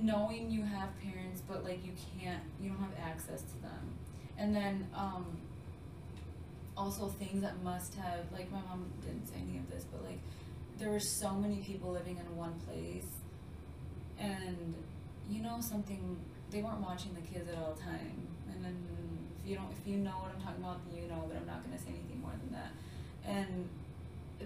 [0.00, 3.94] knowing you have parents but like you can't you don't have access to them.
[4.38, 5.38] And then um
[6.76, 10.20] also things that must have like my mom didn't say any of this, but like
[10.80, 13.06] there were so many people living in one place
[14.18, 14.74] and
[15.30, 16.16] you know something
[16.50, 18.26] they weren't watching the kids at all time.
[18.50, 18.74] And then
[19.44, 21.46] if you don't if you know what I'm talking about then you know, but I'm
[21.46, 22.72] not gonna say anything more than that.
[23.24, 23.68] And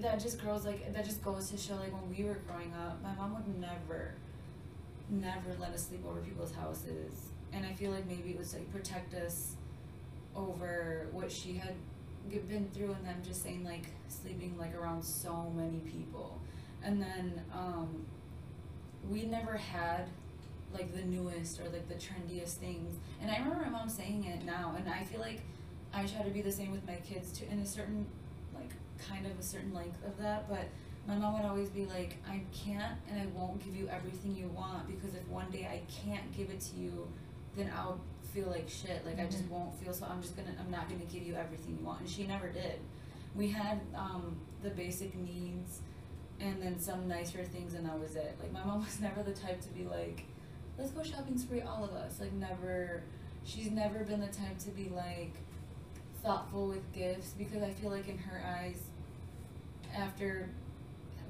[0.02, 3.00] that just grows like that just goes to show like when we were growing up,
[3.02, 4.14] my mom would never
[5.08, 7.30] never let us sleep over people's houses.
[7.52, 9.52] And I feel like maybe it was like protect us
[10.34, 11.74] over what she had
[12.30, 16.40] been through and them just saying like sleeping like around so many people.
[16.82, 18.06] And then um
[19.10, 20.08] we never had
[20.72, 22.96] like the newest or like the trendiest things.
[23.20, 25.40] And I remember my mom saying it now and I feel like
[25.92, 28.06] I try to be the same with my kids too in a certain
[28.54, 28.70] like
[29.08, 30.64] kind of a certain length of that, but
[31.06, 34.48] my mom would always be like, I can't and I won't give you everything you
[34.48, 37.06] want because if one day I can't give it to you,
[37.56, 38.00] then I'll
[38.34, 39.06] feel like shit.
[39.06, 40.06] Like I just won't feel so.
[40.10, 40.54] I'm just gonna.
[40.58, 42.00] I'm not gonna give you everything you want.
[42.00, 42.80] And she never did.
[43.34, 45.80] We had um, the basic needs,
[46.40, 48.36] and then some nicer things, and that was it.
[48.40, 50.24] Like my mom was never the type to be like,
[50.76, 52.20] let's go shopping spree, all of us.
[52.20, 53.02] Like never.
[53.44, 55.34] She's never been the type to be like
[56.22, 58.80] thoughtful with gifts because I feel like in her eyes,
[59.94, 60.48] after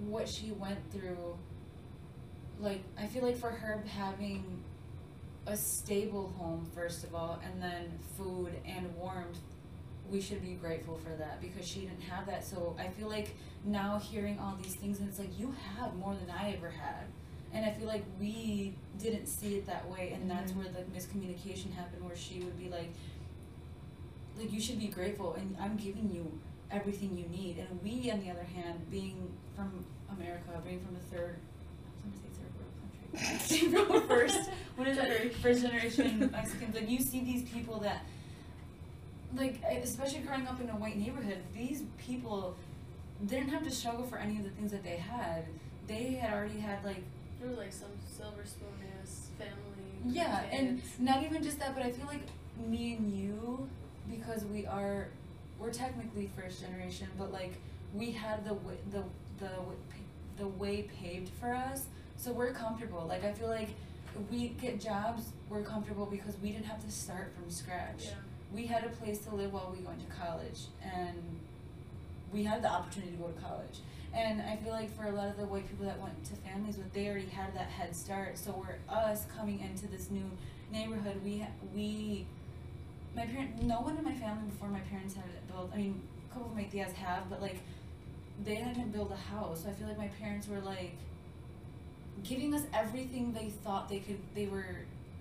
[0.08, 1.36] what she went through,
[2.60, 4.62] like I feel like for her having
[5.46, 9.38] a stable home first of all and then food and warmth
[10.11, 12.44] we should be grateful for that because she didn't have that.
[12.44, 16.14] So i feel like now hearing all these things and it's like you have more
[16.14, 17.07] than i ever had.
[17.52, 20.61] And i feel like we didn't see it that way and that's mm-hmm.
[20.61, 22.90] where the miscommunication happened where she would be like
[24.38, 26.38] like you should be grateful and i'm giving you
[26.70, 27.59] everything you need.
[27.59, 29.85] And we on the other hand being from
[30.16, 32.52] america being from a third I was gonna say third
[33.14, 33.68] world country.
[33.68, 35.35] Being from a first, what is it?
[35.37, 36.74] First generation Mexicans.
[36.74, 38.05] Like you see these people that,
[39.37, 42.57] like especially growing up in a white neighborhood, these people
[43.27, 45.44] didn't have to struggle for any of the things that they had.
[45.87, 47.03] They had already had like
[47.40, 48.68] There was like some silver spoon
[49.03, 49.98] ass family.
[50.07, 52.27] yeah, and not even just that, but I feel like
[52.68, 53.68] me and you,
[54.11, 55.09] because we are,
[55.59, 57.55] we're technically first generation, but like
[57.92, 59.03] we had the way, the
[59.38, 59.50] the
[60.37, 63.07] the way paved for us, so we're comfortable.
[63.09, 63.70] Like I feel like
[64.31, 68.05] we get jobs, we're comfortable because we didn't have to start from scratch.
[68.05, 68.11] yeah.
[68.55, 71.18] We had a place to live while we went to college, and
[72.33, 73.79] we had the opportunity to go to college.
[74.14, 76.77] And I feel like for a lot of the white people that went to families
[76.77, 78.38] with, they already had that head start.
[78.38, 80.31] So we're us coming into this new
[80.72, 81.20] neighborhood.
[81.24, 82.27] We we,
[83.16, 85.70] my parent, no one in my family before my parents had built.
[85.74, 86.00] I mean,
[86.31, 87.59] a couple of my tias have, but like,
[88.44, 89.64] they hadn't built a house.
[89.64, 90.92] So I feel like my parents were like,
[92.24, 94.18] giving us everything they thought they could.
[94.34, 94.64] They were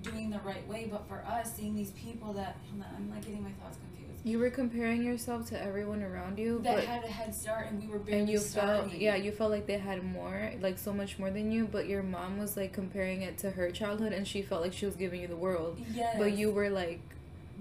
[0.01, 0.87] doing the right way.
[0.89, 4.25] But for us, seeing these people that on, I'm like getting my thoughts confused.
[4.25, 7.87] You were comparing yourself to everyone around you, That had a head start, and we
[7.89, 8.89] were barely and you starting.
[8.91, 11.67] felt yeah, you felt like they had more, like so much more than you.
[11.69, 14.85] But your mom was like comparing it to her childhood, and she felt like she
[14.85, 15.77] was giving you the world.
[15.93, 16.15] Yes.
[16.17, 17.01] But you were like,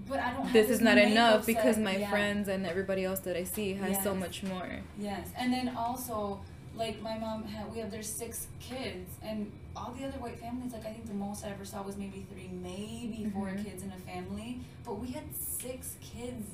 [0.07, 0.43] But I don't.
[0.45, 1.55] Have this is not enough set.
[1.55, 2.09] because my Yeah.
[2.09, 4.69] friends and everybody else that I see has so much more.
[4.97, 6.39] Yes, and then also,
[6.75, 10.73] like my mom had, we have there's six kids, and all the other white families,
[10.73, 13.63] like I think the most I ever saw was maybe three, maybe 4 Mhm.
[13.63, 16.47] kids in a family, but we had six kids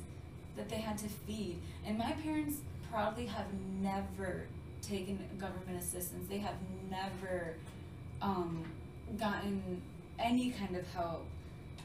[0.56, 2.56] that they had to feed, and my parents
[2.90, 3.46] proudly have
[3.80, 4.46] never
[4.82, 6.28] taken government assistance.
[6.28, 6.56] They have
[6.90, 7.54] never
[8.22, 8.64] um,
[9.18, 9.80] gotten
[10.18, 11.24] any kind of help.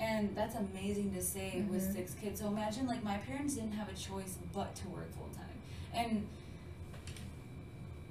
[0.02, 1.94] And that's amazing to say with Mhm.
[1.94, 2.42] six kids.
[2.42, 5.58] So imagine like my parents didn't have a choice but to work full time.
[5.94, 6.28] And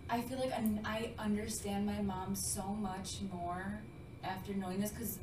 [0.08, 3.80] I feel like I, I understand my mom so much more
[4.22, 5.18] after knowing this because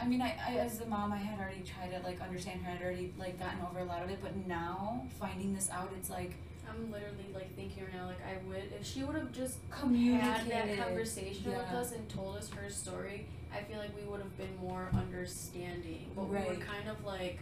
[0.00, 2.72] I mean, I, I as a mom, I had already tried to like understand her.
[2.72, 6.10] I'd already like gotten over a lot of it, but now finding this out, it's
[6.10, 6.32] like
[6.68, 10.50] I'm literally like thinking right now, like I would if she would have just had
[10.50, 14.36] that conversation with us and told us her story, I feel like we would have
[14.36, 16.10] been more understanding.
[16.16, 17.38] But we were kind of like,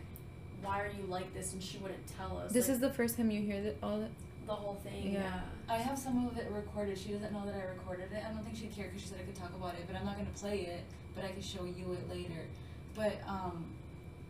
[0.63, 1.53] why are you like this?
[1.53, 2.53] And she wouldn't tell us.
[2.53, 4.11] This like, is the first time you hear that all that.
[4.47, 5.13] The whole thing.
[5.13, 5.41] Yeah.
[5.69, 6.99] I have some of it recorded.
[6.99, 8.23] She doesn't know that I recorded it.
[8.29, 10.05] I don't think she'd care because she said I could talk about it, but I'm
[10.05, 10.85] not gonna play it.
[11.15, 12.47] But I could show you it later.
[12.95, 13.65] But um,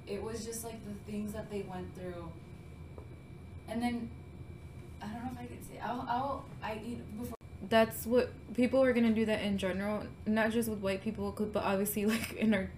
[0.07, 2.29] it was just like the things that they went through,
[3.69, 4.11] and then
[5.01, 5.79] I don't know if I could say.
[5.83, 7.37] I'll I'll I eat before.
[7.69, 11.63] That's what people are gonna do that in general, not just with white people, but
[11.63, 12.69] obviously like in our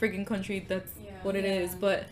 [0.00, 1.10] freaking country, that's Yeah.
[1.22, 1.70] what it is.
[1.72, 1.76] Yeah.
[1.80, 2.06] But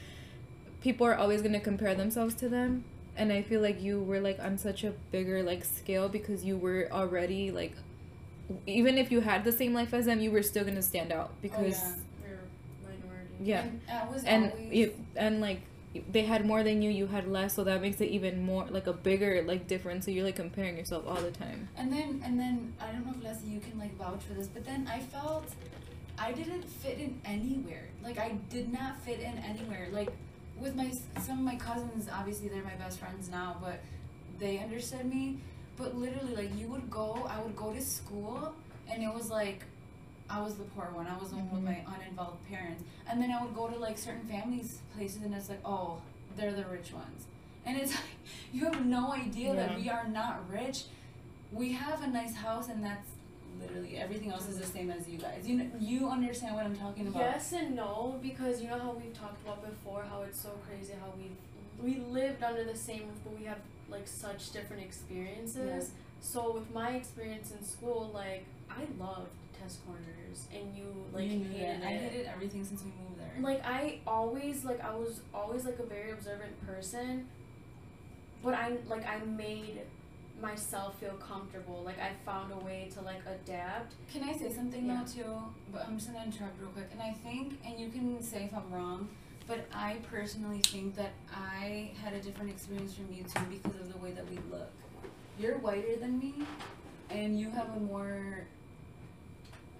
[0.80, 2.84] people are always gonna compare themselves to them,
[3.16, 6.56] and I feel like you were like on such a bigger like scale because you
[6.56, 7.74] were already like,
[8.66, 11.30] even if you had the same life as them, you were still gonna stand out
[11.32, 11.94] oh, because oh,
[12.26, 12.38] You're
[12.82, 13.34] minority.
[13.40, 13.80] yeah, And
[14.26, 14.72] and always.
[14.72, 15.60] you and like
[16.10, 18.86] they had more than you, you had less, so that makes it even more like
[18.86, 20.06] a bigger like difference.
[20.06, 21.68] So you're like comparing yourself all the time.
[21.76, 24.46] And then and then I don't know if Leslie you can like vouch for this,
[24.48, 25.44] but then I felt
[26.18, 27.88] I didn't fit in anywhere.
[28.02, 29.88] Like I did not fit in anywhere.
[29.92, 30.10] Like
[30.62, 33.80] with my some of my cousins, obviously they're my best friends now, but
[34.38, 35.38] they understood me.
[35.76, 38.54] But literally, like you would go, I would go to school,
[38.90, 39.64] and it was like
[40.30, 41.06] I was the poor one.
[41.06, 41.64] I was the one with Mhm.
[41.86, 42.82] my uninvolved parents.
[43.08, 46.00] And then I would go to like certain families places, and it's like, oh,
[46.36, 47.26] they're the rich ones.
[47.66, 48.18] And it's like
[48.52, 50.84] you have no idea that we are not rich.
[51.50, 53.10] We have a nice house, and that's
[53.62, 55.46] literally everything else is the same as you guys.
[55.48, 57.20] You know, you understand what I'm talking about?
[57.20, 60.92] Yes and no, because you know how we've talked about before, how it's so crazy
[61.00, 61.30] how we
[61.82, 65.90] we lived under the same roof, but we have like such different experiences.
[66.20, 71.44] so with my experience in school, like I loved test corners, and you like you
[71.44, 71.86] hated that.
[71.86, 73.42] I hated everything since we moved there.
[73.42, 77.26] Like I always like I was always like a very observant person,
[78.42, 79.80] but I like I made
[80.42, 81.82] myself feel comfortable.
[81.84, 83.94] Like I found a way to like adapt.
[84.12, 85.02] Can I say something Yeah.
[85.06, 85.34] though too?
[85.72, 86.88] But I'm just gonna interrupt real quick.
[86.92, 89.08] And I think, and you can say if I'm wrong,
[89.46, 93.92] but I personally think that I had a different experience from you too because of
[93.92, 94.70] the way that we look.
[95.38, 96.34] You're whiter than me,
[97.10, 98.46] and you have a more.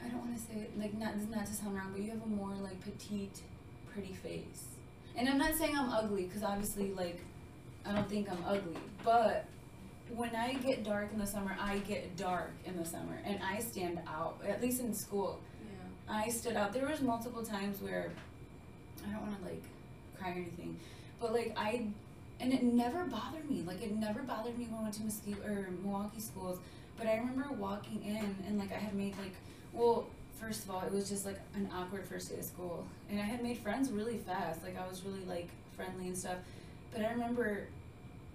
[0.05, 2.11] I don't want to say it like not this not to sound wrong, but you
[2.11, 3.41] have a more like petite,
[3.93, 4.65] pretty face.
[5.15, 7.21] And I'm not saying I'm ugly because obviously like
[7.87, 9.45] I don't think I'm ugly, but
[10.17, 13.61] when I get dark in the summer, I get dark in the summer, and I
[13.61, 14.41] stand out.
[14.47, 16.15] At least in school, Yeah.
[16.15, 16.73] I stood out.
[16.73, 18.11] There was multiple times where
[19.07, 19.63] I don't want to like
[20.19, 20.79] cry or anything,
[21.21, 21.87] but like I,
[22.41, 23.63] and it never bothered me.
[23.67, 26.59] Like it never bothered me when I went to Muskego or Milwaukee schools.
[26.99, 29.35] But I remember walking in and like I had made like,
[29.73, 30.07] well,
[30.39, 33.23] first of all, it was just like an awkward first day of school, and I
[33.25, 34.63] had made friends really fast.
[34.63, 36.37] Like I was really like friendly and stuff.
[36.93, 37.69] But I remember,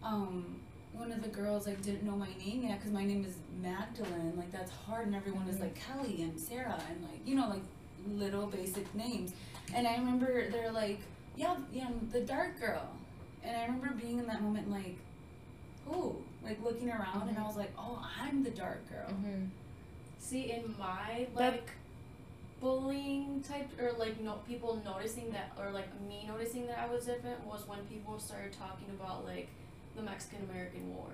[0.02, 0.56] um,
[0.98, 4.34] one of the girls like didn't know my name yet because my name is Magdalene.
[4.36, 7.64] Like that's hard, and everyone is like Kelly and Sarah and like you know like
[8.08, 9.34] little basic names.
[9.74, 11.00] And I remember they're like,
[11.36, 12.88] yeah, yeah, I'm the dark girl.
[13.44, 14.98] And I remember being in that moment like,
[15.92, 19.10] oh, Like looking around, and I was like, oh, I'm the dark girl.
[19.10, 19.46] Mm-hmm.
[20.20, 21.70] See, in my That- like
[22.60, 27.06] bullying type, or like no people noticing that, or like me noticing that I was
[27.06, 29.50] different, was when people started talking about like
[29.98, 31.10] the Mexican American War.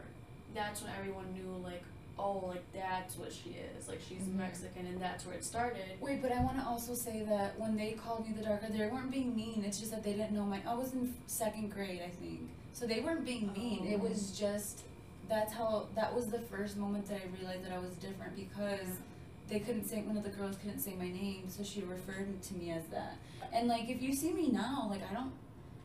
[0.54, 1.82] That's when everyone knew like,
[2.19, 3.88] oh, like that's what she is.
[3.88, 4.36] Like she's Mhm.
[4.36, 5.82] Mexican, and that's where it started.
[6.00, 8.86] Wait, but I want to also say that when they called me the darker, they
[8.88, 9.63] weren't being mean.
[9.65, 10.62] It's just that they didn't know my.
[10.67, 12.41] I was in second grade, I think.
[12.74, 13.88] So they weren't being mean.
[13.88, 14.84] It was just
[15.30, 18.88] that's how that was the first moment that I realized that I was different because
[19.48, 22.54] they couldn't say one of the girls couldn't say my name, so she referred to
[22.56, 23.15] me as that.
[23.54, 25.32] And like if you see me now, like I don't.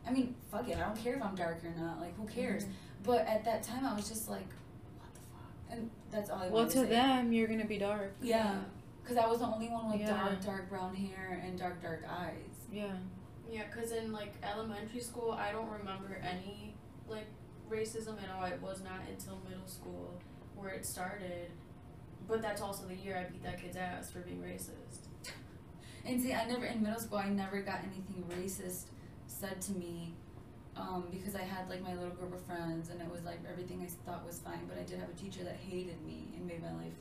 [0.07, 0.77] I mean, fuck it.
[0.77, 2.01] I don't care if I'm dark or not.
[2.01, 2.65] Like who cares?
[3.05, 4.47] But at that time, I was just like,
[4.99, 5.51] what the fuck?
[5.79, 8.15] And that's all I Well, wanted to to them, you're gonna be dark.
[8.21, 8.61] Yeah.
[9.03, 10.11] Because I was the only one with Yeah.
[10.17, 12.67] dark, dark brown hair and dark, dark eyes.
[12.71, 12.93] Yeah.
[13.51, 16.75] Yeah, cause in like elementary school, I don't remember any
[17.09, 17.27] like
[17.71, 18.45] racism at all.
[18.45, 20.21] It was not until middle school
[20.57, 21.51] where it started.
[22.27, 25.07] But that's also the year I beat that kid's ass for being racist.
[26.05, 28.85] And see, I never, in middle school, I never got anything racist
[29.27, 30.15] said to me
[30.79, 33.83] um, because I had like my little group of friends and it was like everything
[33.83, 34.61] I thought was fine.
[34.69, 36.95] But I did have a teacher that hated me and made my life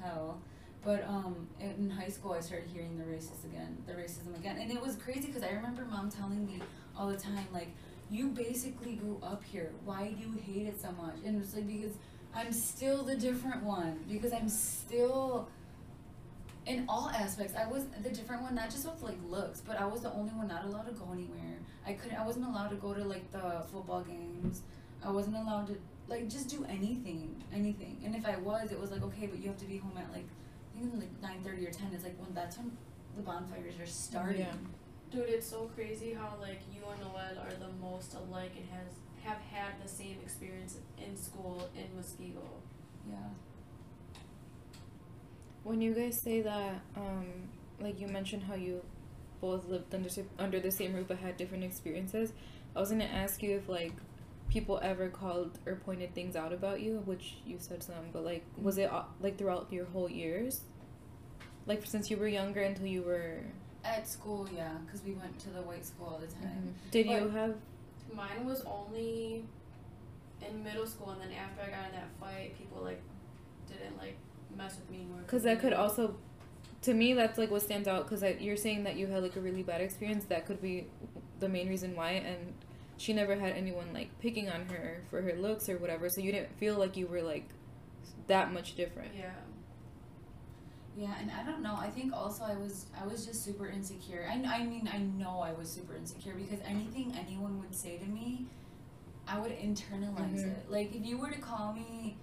[0.00, 0.40] hell.
[0.84, 4.70] But um, in high school, I started hearing the racism again, the racism again, and
[4.70, 6.60] it was crazy because I remember mom telling me
[6.96, 7.70] all the time, like,
[8.08, 9.72] "You basically grew up here.
[9.84, 11.94] Why do you hate it so much?" And it's like because
[12.36, 15.48] I'm still the different one because I'm still
[16.66, 17.54] in all aspects.
[17.56, 20.32] I was the different one, not just with like looks, but I was the only
[20.32, 21.58] one not allowed to go anywhere.
[21.86, 22.18] I couldn't.
[22.18, 24.62] I wasn't allowed to go to like the football games.
[25.04, 25.76] I wasn't allowed to
[26.08, 28.00] like just do anything, anything.
[28.04, 30.12] And if I was, it was like okay, but you have to be home at
[30.12, 30.26] like
[30.74, 31.90] I think it was like nine thirty or ten.
[31.94, 32.76] It's like when that's when
[33.16, 34.40] the bonfires are starting.
[34.40, 34.52] Yeah.
[35.10, 38.92] Dude, it's so crazy how like you and Noel are the most alike and has
[39.22, 42.46] have had the same experience in school in Muskego.
[43.08, 43.16] Yeah.
[45.66, 47.26] When you guys say that, um,
[47.80, 48.82] like you mentioned how you
[49.40, 52.32] both lived under under the same roof but had different experiences,
[52.76, 53.94] I was gonna ask you if like
[54.48, 58.44] people ever called or pointed things out about you, which you said some, but like
[58.56, 58.88] was it
[59.20, 60.60] like throughout your whole years,
[61.66, 63.40] like since you were younger until you were?
[63.84, 66.76] At school, yeah, because we went to the white school all the time.
[66.92, 67.56] Did you have?
[68.14, 69.42] Mine was only
[70.40, 73.02] in middle school, and then after I got in that fight, people like
[73.66, 74.16] didn't like
[74.54, 75.20] mess with me anymore.
[75.20, 76.16] Because that could also,
[76.82, 78.08] to me, that's like what stands out.
[78.08, 80.24] Because you're saying that you had like a really bad experience.
[80.26, 80.86] That could be
[81.40, 82.12] the main reason why.
[82.12, 82.54] And
[82.98, 86.08] she never had anyone like picking on her for her looks or whatever.
[86.08, 87.48] So you didn't feel like you were like
[88.26, 89.12] that much different.
[89.16, 89.30] Yeah.
[90.98, 91.76] Yeah, and I don't know.
[91.76, 94.26] I think also I was I was just super insecure.
[94.30, 98.06] I, I mean I know I was super insecure because anything anyone would say to
[98.06, 98.46] me,
[99.28, 100.52] I would internalize Mhm.
[100.56, 100.70] it.
[100.70, 102.16] Like if you were to call me,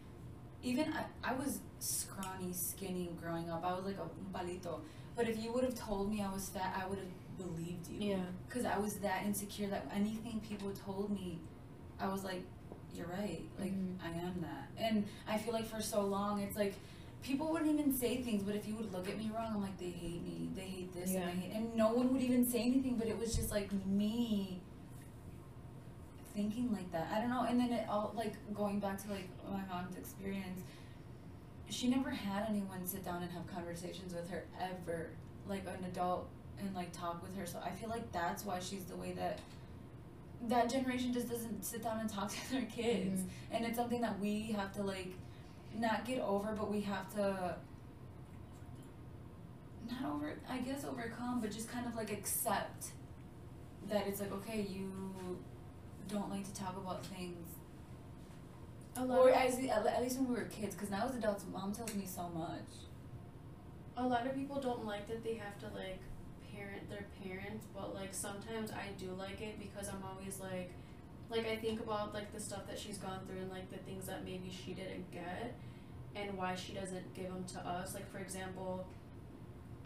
[0.64, 3.64] even I, I was scrawny, skinny growing up.
[3.66, 4.80] I was like a palito.
[5.16, 8.10] But if you would have told me I was fat, I would have believed you.
[8.12, 8.18] Yeah.
[8.48, 11.40] Because I was that insecure that anything people told me,
[12.00, 12.44] I was like,
[12.96, 13.42] you're right.
[13.60, 13.96] Like, Mhm.
[14.04, 14.70] I am that.
[14.78, 16.74] And I feel like for so long, it's like,
[17.24, 19.78] people wouldn't even say things, but if you would look at me wrong, I'm like,
[19.78, 20.50] they hate me.
[20.56, 21.12] They hate this.
[21.12, 21.28] Yeah.
[21.28, 24.62] And, hate, and no one would even say anything, but it was just like me
[26.36, 27.10] thinking like that.
[27.14, 27.46] I don't know.
[27.48, 30.62] And then it all like going back to like my mom's experience.
[31.70, 35.10] She never had anyone sit down and have conversations with her ever,
[35.48, 36.28] like an adult
[36.60, 37.46] and like talk with her.
[37.46, 39.40] So I feel like that's why she's the way that
[40.50, 43.22] that generation just doesn't sit down and talk to their kids.
[43.22, 43.28] Mhm.
[43.52, 45.14] And it's something that we have to like
[45.78, 47.56] not get over, but we have to
[49.90, 52.88] not over I guess overcome, but just kind of like accept
[53.90, 54.92] that it's like okay, you
[56.08, 57.48] don't like to talk about things.
[58.96, 61.46] A lot Or of, as at least when we were kids, because now as adults,
[61.52, 62.70] mom tells me so much.
[63.98, 66.00] a lot of people don't like that they have to like
[66.56, 70.72] parent their parents, but like sometimes I do like it because I'm always like
[71.30, 74.06] like I think about like the stuff that she's gone through and like the things
[74.08, 75.56] that maybe she didn't get
[76.16, 77.96] and why she doesn't give them to us.
[77.96, 78.86] Like for example,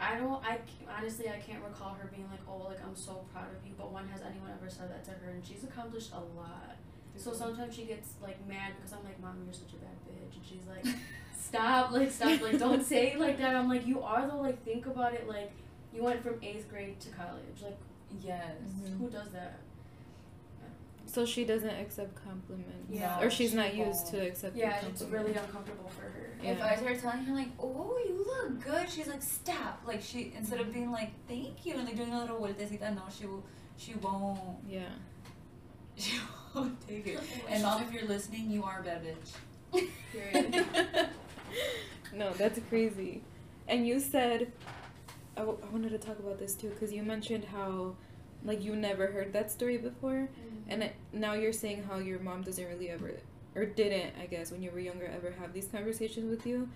[0.00, 0.58] I don't I
[0.96, 3.92] honestly I can't recall her being like, "Oh, like I'm so proud of you." But
[3.92, 5.30] when has anyone ever said that to her?
[5.30, 6.76] And she's accomplished a lot.
[7.16, 10.36] So sometimes she gets like mad because I'm like, Mom, you're such a bad bitch,
[10.36, 10.84] and she's like,
[11.36, 13.56] Stop, like stop, like don't say it like that.
[13.56, 14.40] I'm like, you are though.
[14.40, 15.28] Like think about it.
[15.28, 15.50] Like
[15.92, 17.60] you went from eighth grade to college.
[17.62, 17.78] Like
[18.22, 18.52] Yes.
[18.84, 18.98] Mhm.
[18.98, 19.58] who does that?
[21.10, 22.90] So she doesn't accept compliments.
[22.90, 23.18] Yeah.
[23.20, 24.28] Or she's She not used to won't.
[24.28, 26.36] accepting Yeah, it's really uncomfortable for her.
[26.42, 30.32] If I start telling her like, "Oh, you look good," she's like, "Stop!" Like she
[30.36, 33.42] instead of being like, "Thank you," and like doing a little vueltecita, no, she will,
[33.78, 34.38] she won't,
[34.68, 34.82] Yeah.
[35.96, 36.18] she
[36.54, 37.20] won't take it.
[37.48, 39.88] And mom, if you're listening, you are a bad bitch.
[40.12, 40.66] Period.
[42.14, 43.22] no, that's crazy.
[43.66, 44.52] And you said,
[45.36, 47.96] I, w- I wanted to talk about this too, because you mentioned how,
[48.44, 50.28] like, you never heard that story before.
[50.30, 50.70] Mm-hmm.
[50.70, 53.12] And it, now you're saying how your mom doesn't really ever,
[53.54, 56.68] or didn't, I guess, when you were younger, ever have these conversations with you.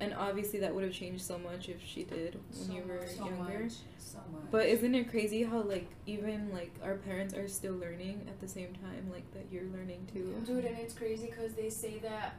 [0.00, 3.06] And obviously that would have changed so much if she did when So you were
[3.06, 3.64] So younger.
[3.64, 4.50] much, so much.
[4.50, 8.48] But isn't it crazy how like even like our parents are still learning at the
[8.48, 10.42] same time like that you're learning too?
[10.46, 12.36] Dude, and it's crazy because they say that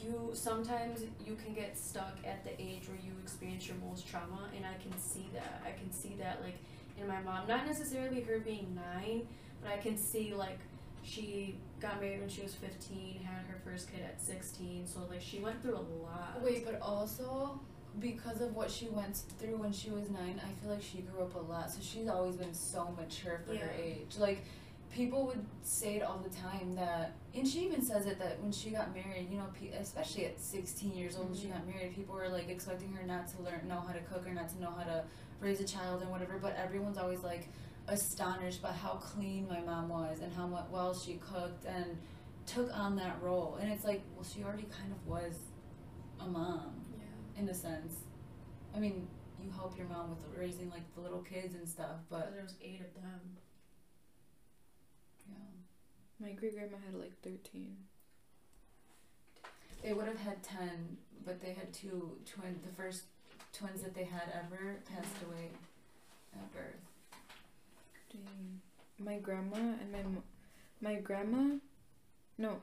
[0.00, 4.48] you sometimes you can get stuck at the age where you experience your most trauma,
[4.54, 5.62] and I can see that.
[5.66, 6.58] I can see that like
[7.00, 9.26] in my mom, not necessarily her being nine,
[9.62, 10.58] but I can see like
[11.02, 15.20] she got married when she was 15, had her first kid at 16, so like
[15.20, 16.40] she went through a lot.
[16.42, 17.60] Wait, but also
[18.00, 21.22] because of what she went through when she was nine, I feel like she grew
[21.22, 21.70] up a lot.
[21.70, 24.16] So she's always been so mature for her age.
[24.18, 24.44] Like
[24.96, 28.50] people would say it all the time that, and she even says it that when
[28.50, 29.46] she got married, you know,
[29.78, 31.58] especially at 16 years old when she mm-hmm.
[31.58, 34.32] got married, people were like expecting her not to learn, know how to cook or
[34.32, 35.04] not to know how to
[35.38, 36.38] raise a child and whatever.
[36.40, 37.48] But everyone's always like
[37.88, 41.98] astonished by how clean my mom was and how well she cooked and
[42.46, 43.58] took on that role.
[43.60, 45.34] And it's like, well, she already kind of was
[46.20, 47.42] a mom Yeah.
[47.42, 47.96] in a sense.
[48.74, 49.06] I mean,
[49.44, 52.42] you help your mom with raising like the little kids and stuff, But but there
[52.42, 53.20] was eight of them.
[56.20, 57.76] My great grandma had like thirteen.
[59.82, 62.58] they would have had ten, but they had two twin.
[62.66, 63.04] The first
[63.52, 65.50] twins that they had ever passed away
[66.34, 66.82] at birth.
[68.12, 68.60] Dang.
[68.98, 70.22] My grandma and my mo-
[70.80, 71.56] my grandma,
[72.38, 72.60] no,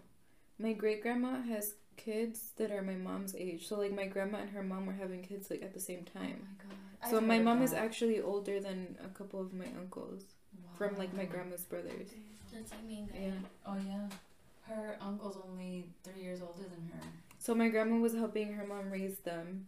[0.59, 3.67] my great grandma has kids that are my mom's age.
[3.67, 6.39] So like my grandma and her mom were having kids like at the same time.
[6.41, 7.11] Oh my god.
[7.11, 10.23] So I've my mom is actually older than a couple of my uncles
[10.77, 12.09] from like my grandma's brothers.
[12.53, 13.31] That's I mean, Yeah.
[13.65, 14.07] Oh yeah,
[14.67, 17.07] her uncle's only three years older than her.
[17.39, 19.67] So my grandma was helping her mom raise them,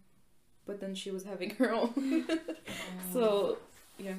[0.66, 2.24] but then she was having her own.
[3.12, 3.58] so
[3.98, 4.14] yeah,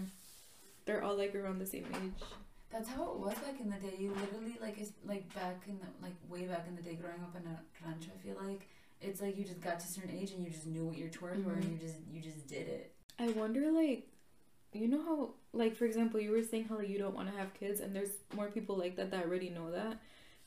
[0.85, 2.23] they're all like around the same age.
[2.71, 3.95] That's how it was back in the day.
[3.97, 7.21] You literally like it's like back in the like way back in the day, growing
[7.23, 8.07] up in a ranch.
[8.13, 8.67] I feel like
[9.01, 11.07] it's like you just got to a certain age and you just knew what your
[11.09, 11.71] chores were and Mhm.
[11.73, 12.93] you just you just did it.
[13.19, 14.07] I wonder, like,
[14.77, 17.37] you know how, like, for example, you were saying how like you don't want to
[17.37, 19.97] have kids, and there's more people like that that already know that.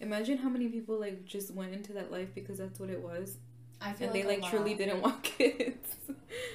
[0.00, 3.36] Imagine how many people like just went into that life because that's what it was,
[3.80, 5.88] I feel and like they like truly didn't want kids.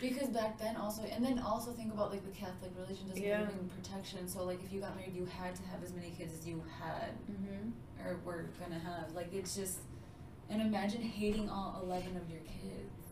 [0.02, 3.44] because back then also and then also think about like the Catholic religion doesn't Yeah.
[3.44, 4.28] believe in protection.
[4.28, 6.64] So like if you got married, you had to have as many kids as you
[6.80, 7.70] had mm-hmm.
[8.08, 9.14] or were gonna have.
[9.14, 9.78] Like it's just
[10.50, 13.05] and imagine hating all eleven of your kids.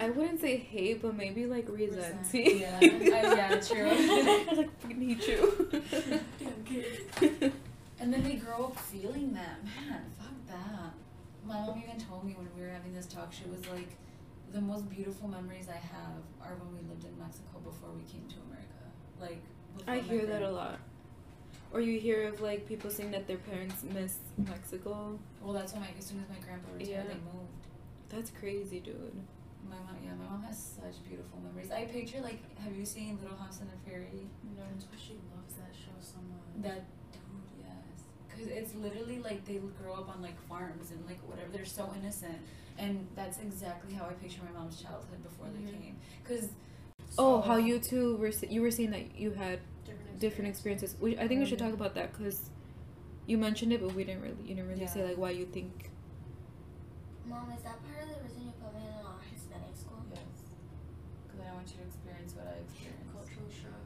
[0.00, 2.16] I wouldn't say hate, but maybe like resent.
[2.32, 2.56] Resent.
[2.56, 3.88] yeah, yeah, true.
[3.90, 7.52] I like fucking hate you.
[8.00, 9.58] And then we grow up feeling that.
[9.64, 10.92] Man, fuck that.
[11.44, 13.88] My mom even told me when we were having this talk, she was like,
[14.52, 18.22] the most beautiful memories I have are when we lived in Mexico before we came
[18.28, 18.86] to America.
[19.20, 19.42] Like,
[19.88, 20.78] I hear that a lot.
[21.72, 25.18] Or you hear of like people saying that their parents miss Mexico.
[25.42, 27.02] Well, that's when my, as soon as my grandpa retired, Yeah.
[27.02, 27.50] they moved.
[28.10, 29.12] That's crazy, dude.
[29.68, 31.70] My mom, yeah, my mom has such beautiful memories.
[31.70, 34.28] I picture like, have you seen Little House on the Prairie?
[34.56, 34.62] No.
[34.72, 36.62] That's why she loves that show so much.
[36.64, 41.20] That dude, yes, because it's literally like they grow up on like farms and like
[41.28, 41.48] whatever.
[41.52, 42.38] They're so innocent,
[42.78, 45.82] and that's exactly how I picture my mom's childhood before they Mhm.
[45.82, 45.96] came.
[46.22, 46.48] Because
[47.18, 50.94] Oh, how you two were s- you were saying that you had Different, different experiences.
[51.00, 52.50] We, I think we should Oh, talk about that because
[53.26, 55.90] you mentioned it, but we didn't really you didn't really say like why you think.
[57.26, 60.00] Mom, is that part of the reason you put me in a Hispanic school?
[60.10, 60.42] yes,
[61.26, 63.12] because I want you to experience what I experienced.
[63.12, 63.84] Cultural shock.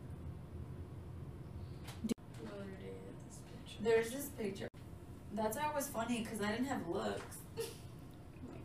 [2.41, 3.72] Another day at this bitch.
[3.83, 4.69] There's this picture.
[5.35, 7.37] That's why it was funny because I didn't have looks.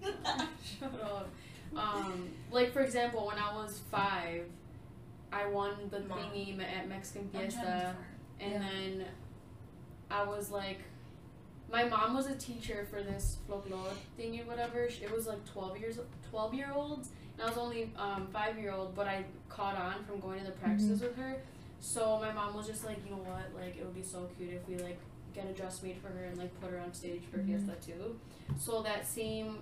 [0.80, 1.30] Shut up.
[1.76, 4.44] Um, like for example, when I was five,
[5.32, 7.96] I won the thingy at Mexican I'm trying to Fiesta,
[8.40, 8.60] and Yeah.
[8.60, 9.06] then
[10.10, 10.80] I was like,
[11.72, 14.84] my mom was a teacher for this folklore thingy, whatever.
[14.84, 16.00] It was like twelve years,
[16.30, 20.04] twelve year olds, and I was only um, five year old, but I caught on
[20.06, 21.36] from going to the practices with her.
[21.80, 24.54] So my mom was just like, you know what, like it would be so cute
[24.54, 24.98] if we like
[25.34, 27.46] get a dress made for her and like put her on stage for Mhm.
[27.66, 28.20] Fiesta too.
[28.60, 29.60] So that same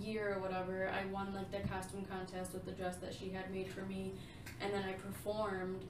[0.00, 3.50] year or whatever, I won like the costume contest with the dress that she had
[3.52, 4.12] made for me,
[4.60, 5.84] and then I performed,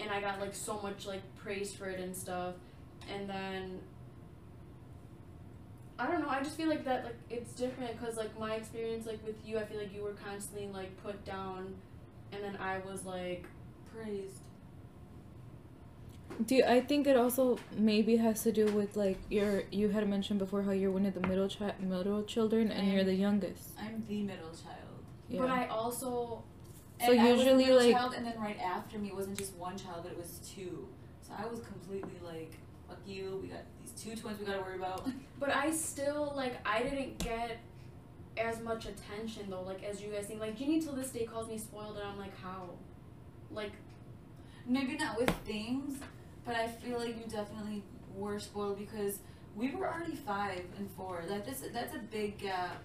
[0.00, 2.54] and I got like so much like praise for it and stuff,
[3.12, 3.80] and then.
[6.00, 6.28] I don't know.
[6.28, 9.58] I just feel like that like it's different because like my experience like with you,
[9.58, 11.74] I feel like you were constantly like put down,
[12.32, 13.44] and then I was like
[13.94, 14.38] Praised.
[16.46, 20.08] Do you, I think it also maybe has to do with like your you had
[20.08, 23.70] mentioned before how you're one of the middle chi- middle children and you're the youngest.
[23.80, 25.02] I'm the middle child.
[25.28, 25.40] Yeah.
[25.40, 26.44] But I also
[27.00, 29.54] So and I was the usually, like- child, and then right after me wasn't just
[29.54, 30.86] one child, but it was two.
[31.22, 32.52] So I was completely like,
[32.88, 33.40] "Fuck you!
[33.42, 35.08] We got these two twins we gotta worry about."
[35.40, 37.58] But I still like I didn't get
[38.36, 40.38] as much attention though, like as you guys think.
[40.40, 42.70] Like Jeannie till this day calls me spoiled, and I'm like, how?
[43.50, 43.72] Like
[44.66, 45.98] Maybe not with things,
[46.44, 47.82] but I feel like you definitely
[48.14, 49.20] were spoiled because
[49.56, 51.24] we were already five and four.
[51.26, 52.82] That this that's a big gap.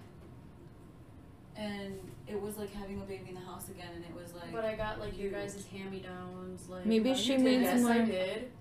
[1.56, 4.52] And it was like having a baby in the house again, and it was like.
[4.54, 5.36] But I got like your you.
[5.36, 6.70] guys' hand me downs.
[6.70, 7.92] Like Maybe no, she means yes, more.
[7.92, 8.52] I did.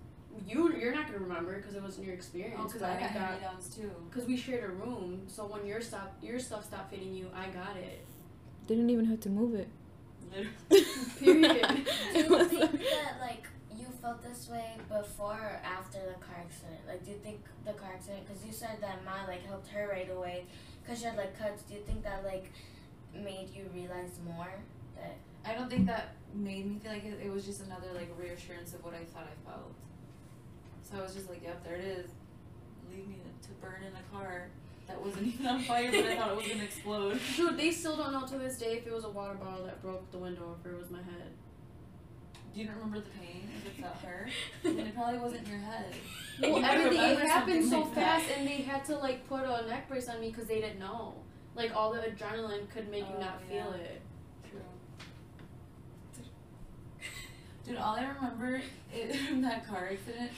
[0.48, 2.56] You you're not gonna remember because it wasn't your experience.
[2.58, 3.90] Oh, because but I got got hand me downs too.
[4.10, 5.22] because we shared a room.
[5.28, 8.04] So when your stuff your stuff stopped fitting you, I got it.
[8.66, 9.68] Didn't even have to move it.
[11.18, 11.86] Period.
[12.12, 16.14] Do you was think like- that like you felt this way before or after the
[16.24, 16.80] car accident?
[16.86, 18.26] Like, do you think the car accident?
[18.26, 20.44] Because you said that Ma like helped her right away
[20.82, 21.62] because she had like cuts.
[21.62, 22.50] Do you think that like
[23.14, 24.48] made you realize more
[24.96, 25.16] that?
[25.44, 28.74] I don't think that made me feel like it, it was just another like reassurance
[28.74, 29.72] of what I thought I felt.
[30.82, 32.10] So I was just like, yep, there it is.
[32.90, 34.48] Leave me to burn in a car
[34.92, 37.20] that wasn't even on fire, but I thought it was gonna explode.
[37.36, 39.80] Dude, they still don't know to this day if it was a water bottle that
[39.82, 41.30] broke the window or if it was my head.
[42.54, 43.48] Do you remember the pain?
[43.58, 44.28] If it's not her,
[44.62, 45.86] then it probably wasn't your head.
[46.42, 49.66] Well, You everything it happened so like fast, and they had to like put a
[49.66, 51.14] neck brace on me because they didn't know.
[51.54, 53.64] Like all the adrenaline could make you Oh, not yeah.
[53.64, 54.02] feel it.
[54.50, 54.60] True.
[57.66, 58.60] Dude, all I remember
[58.94, 60.30] i from that car accident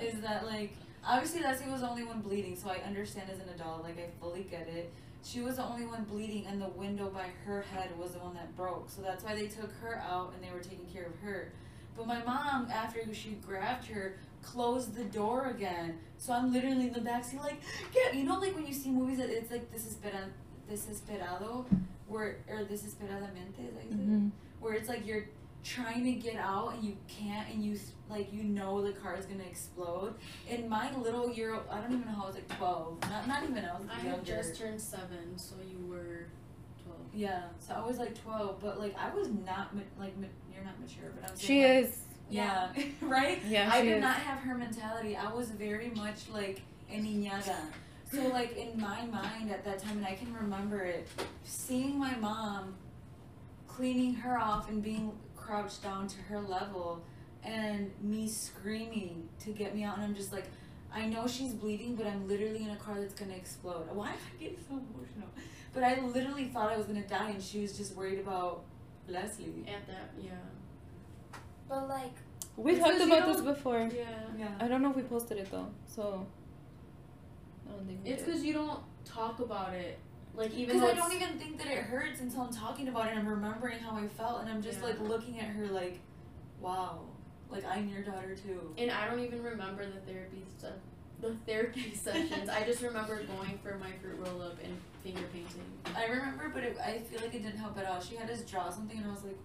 [0.00, 0.72] is that like
[1.06, 4.08] obviously Leslie was the only one bleeding, so I understand as an adult, like I
[4.20, 4.92] fully get it.
[5.24, 8.34] She was the only one bleeding, and the window by her head was the one
[8.34, 8.88] that broke.
[8.90, 11.52] So that's why they took her out and they were taking care of her.
[11.96, 15.98] But my mom, after she grabbed her, closed the door again.
[16.18, 17.60] So I'm literally in the backseat, like,
[17.92, 20.28] get you know, like when you see movies that it's like this is pera,
[20.68, 20.86] this
[22.08, 24.02] where or this is peradamente, is that you say?
[24.04, 24.30] Mhm.
[24.60, 25.26] where it's like you're
[25.66, 27.76] trying to get out and you can't and you
[28.08, 30.14] like you know the car is gonna explode.
[30.48, 33.42] In my little year i don't even know how i was like 12 not, not
[33.42, 34.10] even i was I younger.
[34.16, 36.26] had just turned seven, so you were
[36.84, 37.00] twelve.
[37.12, 40.62] yeah so i was like 12 but like i was not ma- like ma- you're
[40.64, 41.98] not mature but i'm She like, is.
[42.30, 42.68] yeah
[43.00, 43.40] right?
[43.46, 44.02] Yeah, i did is.
[44.02, 45.16] not have her mentality.
[45.16, 47.56] I was very much like a niñada.
[48.12, 51.08] So like in my mind at that time and i can remember it
[51.44, 52.74] seeing my mom
[53.66, 55.10] cleaning her off and being
[55.46, 57.02] crouched down to her level
[57.44, 60.46] and me screaming to get me out and I'm just like
[60.92, 63.86] I know she's bleeding but I'm literally in a car that's gonna explode.
[63.92, 65.28] Why am I getting so emotional?
[65.72, 68.64] But I literally thought I was gonna die and she was just worried about
[69.08, 69.64] Leslie.
[69.68, 70.30] At that, yeah.
[71.68, 72.12] But like,
[72.56, 73.90] We It's talked 'cause you about this before.
[73.94, 74.04] Yeah.
[74.38, 74.48] Yeah.
[74.58, 76.26] I don't know if we posted it though, so
[77.68, 79.98] I don't think It's because you don't talk about it.
[80.36, 83.10] Like even Because I don't even think that it hurts until I'm talking about it
[83.10, 84.86] and I'm remembering how I felt and I'm just Yeah.
[84.86, 85.98] like looking at her like,
[86.60, 87.00] wow,
[87.50, 88.74] like I'm your daughter too.
[88.76, 90.74] And I don't even remember the therapy stuff,
[91.22, 92.48] the therapy sessions.
[92.50, 95.64] I just remember going for my fruit roll up and finger painting.
[95.96, 98.00] I remember, but it, I feel like it didn't help at all.
[98.00, 99.38] She had us draw something and I was like,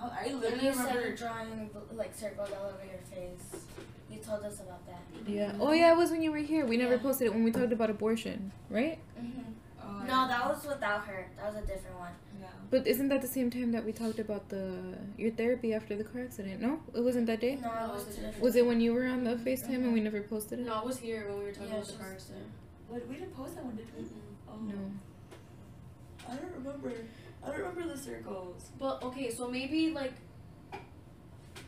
[0.00, 1.16] I like literally you remember.
[1.16, 3.62] said drawing like circles all over your face.
[4.10, 5.30] You told told us about that.
[5.30, 5.52] Yeah.
[5.60, 6.66] Oh yeah, it was when you were here.
[6.66, 7.00] We never Yeah.
[7.00, 8.98] posted it when we talked about abortion, right?
[9.16, 9.52] hmm
[10.00, 11.26] Oh, No, that was without her.
[11.36, 12.12] That was a different one.
[12.40, 12.46] Yeah.
[12.70, 16.04] But isn't that the same time that we talked about the your therapy after the
[16.04, 16.60] car accident?
[16.60, 17.58] No, it wasn't that day.
[17.60, 18.42] No, it was it's a different.
[18.42, 20.10] Was it when you were on the FaceTime and we uh-huh.
[20.10, 20.66] never posted it?
[20.66, 22.46] No, I was here when we were talking Yeah, about the car accident.
[22.88, 24.04] What, we didn't post that one, did we?
[24.48, 24.56] Oh.
[24.60, 24.74] No.
[26.28, 26.92] I don't remember.
[27.42, 28.70] I don't remember the circles.
[28.78, 30.14] But okay, so maybe like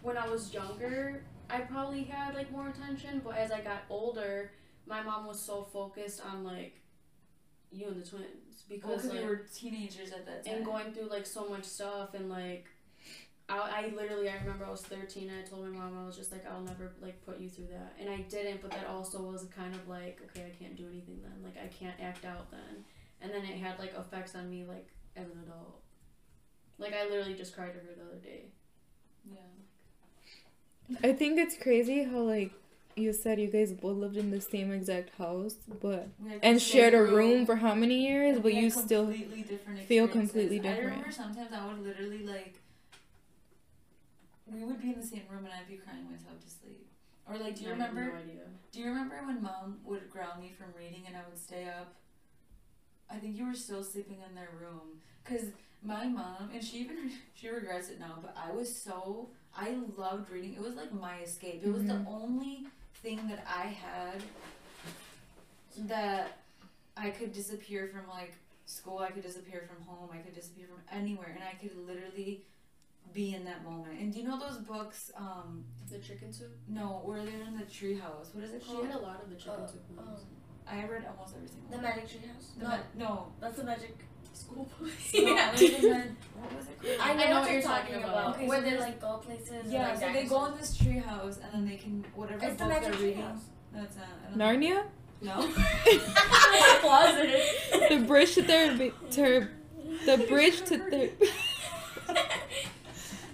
[0.03, 3.21] when I was younger, I probably had like more attention.
[3.25, 4.53] But as I got older,
[4.87, 6.81] my mom was so focused on like
[7.75, 10.55] you and the twins because Because like we were teenagers at that time.
[10.57, 12.67] and going through like so much stuff and like
[13.49, 16.17] I, I literally I remember I was 13 and I told my mom I was
[16.17, 17.95] just like I'll never like put you through that.
[18.01, 21.21] And I didn't but that also was kind of like okay I can't do anything
[21.23, 21.43] then.
[21.43, 22.85] Like I can't act out then.
[23.21, 25.81] And then it had like effects on me like as an adult.
[26.79, 28.45] Like I literally just cried to her the other day.
[29.31, 29.39] Yeah.
[31.03, 32.53] I think it's crazy how like
[32.97, 36.09] you said you guys both lived in the same exact house, but
[36.43, 38.39] and shared a same room for how many years?
[38.41, 40.11] But you still feel completely different feel experiences.
[40.11, 42.55] completely I remember sometimes I would literally like
[44.47, 46.87] we would be in the same room and I'd be crying myself to sleep.
[47.29, 48.13] Or like, do you I have remember?
[48.13, 48.43] no idea
[48.73, 51.95] Do you remember when mom would ground me from reading and I would stay up?
[53.11, 55.01] I think you were still sleeping in their room.
[55.25, 55.51] Cause
[55.83, 56.97] my mom and she even
[57.35, 60.55] she regrets it now, but I was so I loved reading.
[60.55, 61.63] It was like my escape.
[61.65, 62.07] It was the Mhm.
[62.07, 62.67] only
[63.05, 64.23] thing that I had
[65.87, 66.39] that
[66.97, 68.33] I could disappear from like
[68.67, 68.99] school.
[68.99, 70.09] I could disappear from home.
[70.13, 72.41] I could disappear from anywhere, and I could literally
[73.13, 74.01] be in that moment.
[74.01, 75.13] And do you know those books?
[75.17, 78.35] Um, the chicken soup no, where they're in the treehouse.
[78.35, 78.87] What is it she called?
[78.87, 80.21] had a lot of the chicken Uh, soup oh, ones
[80.67, 81.85] I read almost every single the one.
[81.85, 82.53] Magic Tree House.
[82.57, 83.27] The no, ma- no.
[83.41, 83.95] that's the Magic.
[84.35, 86.05] School No, it was the
[86.35, 87.01] what was it called?
[87.01, 88.11] I know, I know what what you're you're talking talking about.
[88.25, 88.35] about.
[88.37, 89.73] Okay, where so they like go places.
[89.73, 92.57] Yeah, like, so they go in this tree house and then they can whatever It's
[92.57, 93.23] book Magic they're reading.
[93.23, 93.41] House.
[93.75, 94.01] No, it's uh,
[94.37, 94.37] not.
[94.37, 94.45] Know.
[94.45, 94.83] Narnia,
[95.23, 95.37] No.
[96.85, 97.89] was it?
[97.89, 99.51] the bridge to therapy, ter-
[100.07, 101.27] the bridge to therapy.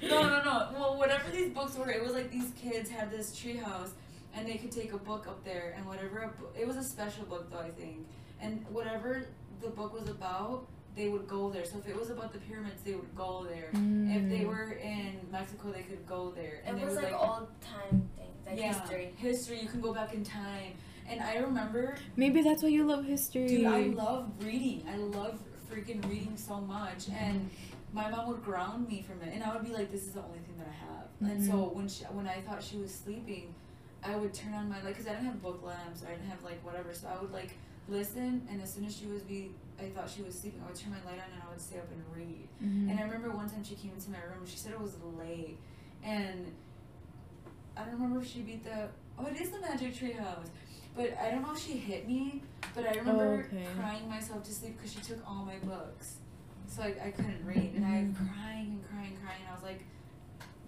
[0.03, 0.69] no, no, no.
[0.73, 3.91] Well, whatever these books were, it was like these kids had this tree house
[4.35, 6.85] and they could take a book up there and whatever a bo- it was a
[6.85, 8.07] special book though I think
[8.41, 9.27] and whatever
[9.61, 10.67] the book was about
[11.01, 13.69] they would go there so if it was about the pyramids they would go there
[14.17, 14.49] if they Mm.
[14.53, 17.97] were in Mexico they could go there and It they was would like old time
[18.19, 19.07] things, like yeah, history.
[19.29, 20.73] history you can go back in time
[21.09, 21.83] and I remember
[22.17, 23.47] Maybe that's why you love history.
[23.49, 24.85] Dude, I love reading.
[24.95, 25.35] I love
[25.71, 27.01] freaking reading so much.
[27.25, 27.49] And
[27.93, 30.23] my mom would ground me from it, and I would be like, "This is the
[30.29, 33.47] only thing that I have." And so when she, when I thought she was sleeping,
[34.05, 36.43] I would turn on my like, cause I didn't have book lamps, I didn't have
[36.51, 36.91] like whatever.
[37.01, 37.53] So I would like
[37.89, 39.51] listen, and as soon as she was be,
[39.81, 41.79] I thought she was sleeping, I would turn my light on and I would stay
[41.79, 42.49] up and read.
[42.63, 42.91] Mhm.
[42.91, 44.45] And I remember one time she came into my room.
[44.47, 45.59] She said it was late,
[46.03, 46.53] and
[47.77, 48.89] I don't remember if she beat the.
[49.19, 50.49] Oh, it is the Magic Tree House,
[50.97, 52.43] but I don't know if she hit me.
[52.75, 53.67] But I remember okay.
[53.79, 56.17] crying myself to sleep because she took all my books,
[56.69, 59.41] so I, I couldn't read, and I was crying and crying and crying.
[59.43, 59.83] And I was like,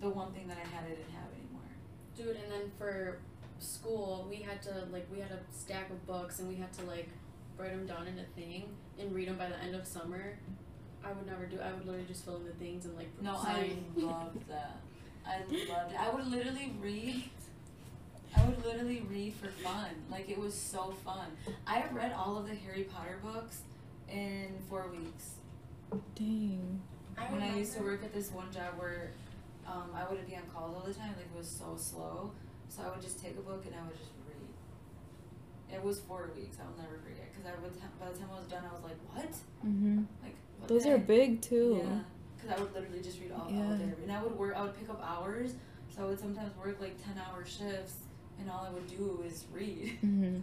[0.01, 1.71] the one thing that I had, I didn't have anymore.
[2.17, 3.19] dude and then for
[3.61, 6.83] school we had to like we had a stack of books and we had to
[6.85, 7.09] like
[7.57, 8.65] write them down in a thing
[9.01, 10.38] and read them by the end of summer
[11.05, 13.34] I would never do I would literally just fill in the things and like No,
[13.43, 14.76] sign I loved that.
[15.26, 16.01] I loved it.
[16.01, 17.24] I would literally read.
[18.36, 19.90] I would literally read for fun.
[20.11, 21.26] Like it was so fun.
[21.66, 23.62] I read all of the Harry Potter books
[24.09, 25.34] in four weeks.
[26.14, 26.80] Dang.
[27.18, 29.11] I When I used to work at this one job where
[29.66, 32.30] um, I wouldn't be on calls all the time, like it was so slow.
[32.68, 34.22] So I would just take a book and I would just read.
[35.73, 36.59] It was four weeks.
[36.61, 38.85] I will never forget because I would by the time I was done, I was
[38.85, 39.33] like, "What?
[39.66, 40.07] Mhm.
[40.23, 41.81] Like what Those are big too.
[41.83, 42.01] Yeah,
[42.37, 43.77] because I would literally just read all, all Yeah.
[43.77, 44.55] day, and I would work.
[44.57, 45.55] I would pick up hours,
[45.95, 47.95] so I would sometimes work like ten hour shifts,
[48.39, 49.99] and all I would do is read.
[50.03, 50.43] Mhm.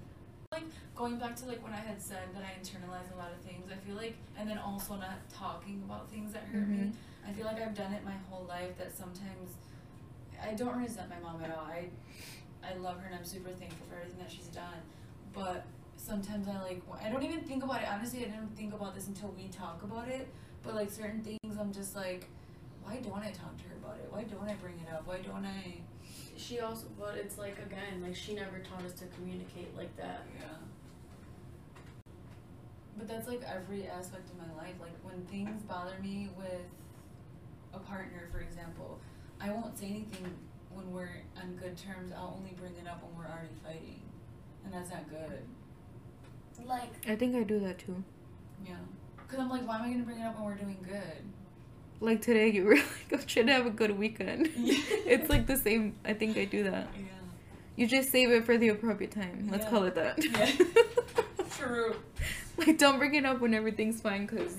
[0.51, 0.63] Like
[0.95, 3.69] going back to like when I had said that I internalize a lot of things,
[3.71, 6.91] I feel like, and then also not talking about things that hurt me.
[7.27, 8.75] I feel like I've done it my whole life.
[8.80, 9.53] That sometimes
[10.41, 11.65] I don't resent my mom at all.
[11.65, 11.89] I
[12.63, 14.82] I love her and I'm super thankful for everything that she's done.
[15.39, 15.65] But
[15.95, 17.87] sometimes I like I don't even think about it.
[17.89, 20.27] Honestly, I didn't think about this until we talk about it.
[20.63, 22.27] But like certain things, I'm just like,
[22.83, 24.07] why don't I talk to her about it?
[24.11, 25.07] Why don't I bring it up?
[25.07, 25.81] Why don't I?
[26.35, 30.25] she also but it's like again like she never taught us to communicate like that
[30.39, 30.45] Yeah.
[32.97, 34.75] But that's like every aspect of my life.
[34.81, 36.67] Like when things bother me with
[37.73, 38.99] a partner, for example,
[39.39, 40.27] I won't say anything
[40.73, 42.11] when we're on good terms.
[42.11, 44.01] I'll only bring it up when we're already fighting,
[44.72, 46.67] and that's not good.
[46.67, 48.03] like I think I do that too.
[48.65, 48.76] Yeah.
[49.28, 51.24] Cause I'm like, why am I gonna bring it up when we're doing good?
[52.01, 54.78] Like today, you were like, "I'm trying to have a good weekend." Yeah.
[55.05, 55.95] it's like the same.
[56.05, 56.88] I think I do that.
[56.95, 57.03] Yeah.
[57.76, 59.49] you just save it for the appropriate time.
[59.51, 59.70] Let's Yeah.
[59.70, 60.24] call it that.
[60.24, 60.51] Yeah.
[61.51, 61.95] True.
[62.57, 64.55] like don't bring it up when everything's fine, cause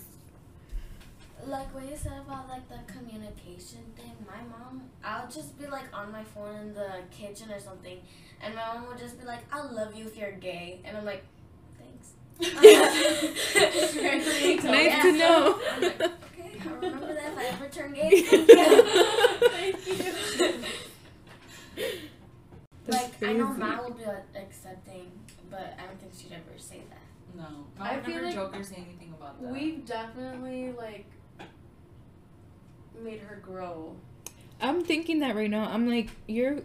[1.46, 5.84] Like what you said about like the communication thing, my mom, I'll just be like
[5.92, 7.98] on my phone in the kitchen or something,
[8.42, 11.04] and my mom would just be like, "I love you if you're gay," and I'm
[11.04, 11.24] like,
[11.78, 12.12] "Thanks."
[14.64, 15.02] nice Yeah.
[15.02, 15.60] to know.
[15.72, 18.22] I'm like, okay, I'll remember that if I ever turn gay.
[18.22, 20.54] Thank you.
[22.86, 23.60] That's like I know crazy.
[23.60, 25.10] Ma will be like, accepting,
[25.50, 27.36] but I don't think she'd ever say that.
[27.36, 27.66] No.
[27.78, 29.50] I I would feel never like joke or say anything about that.
[29.52, 31.06] We've definitely like
[33.00, 33.96] made her grow.
[34.60, 35.64] I'm thinking that right now.
[35.70, 36.58] I'm like, you're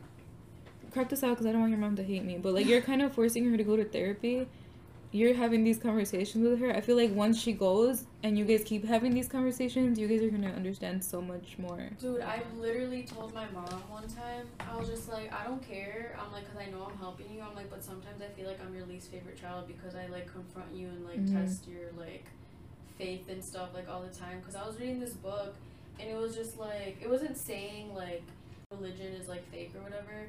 [0.91, 2.37] crop this out because I don't want your mom to hate me.
[2.37, 4.47] But like, you're kind of forcing her to go to therapy.
[5.11, 6.75] You're having these conversations with her.
[6.75, 10.21] I feel like once she goes and you guys keep having these conversations, you guys
[10.21, 11.89] are gonna understand so much more.
[12.01, 16.17] Dude, I literally told my mom one time, I was just like, I don't care.
[16.19, 17.41] I'm like, because I know I'm helping you.
[17.41, 20.29] I'm like, but sometimes I feel like I'm your least favorite child because I like
[20.31, 21.33] confront you and like Mhm.
[21.45, 22.25] test your like
[22.97, 24.39] faith and stuff like all the time.
[24.39, 25.55] Because I was reading this book
[25.99, 28.23] and it was just like, it wasn't saying like
[28.71, 30.27] religion is like fake or whatever.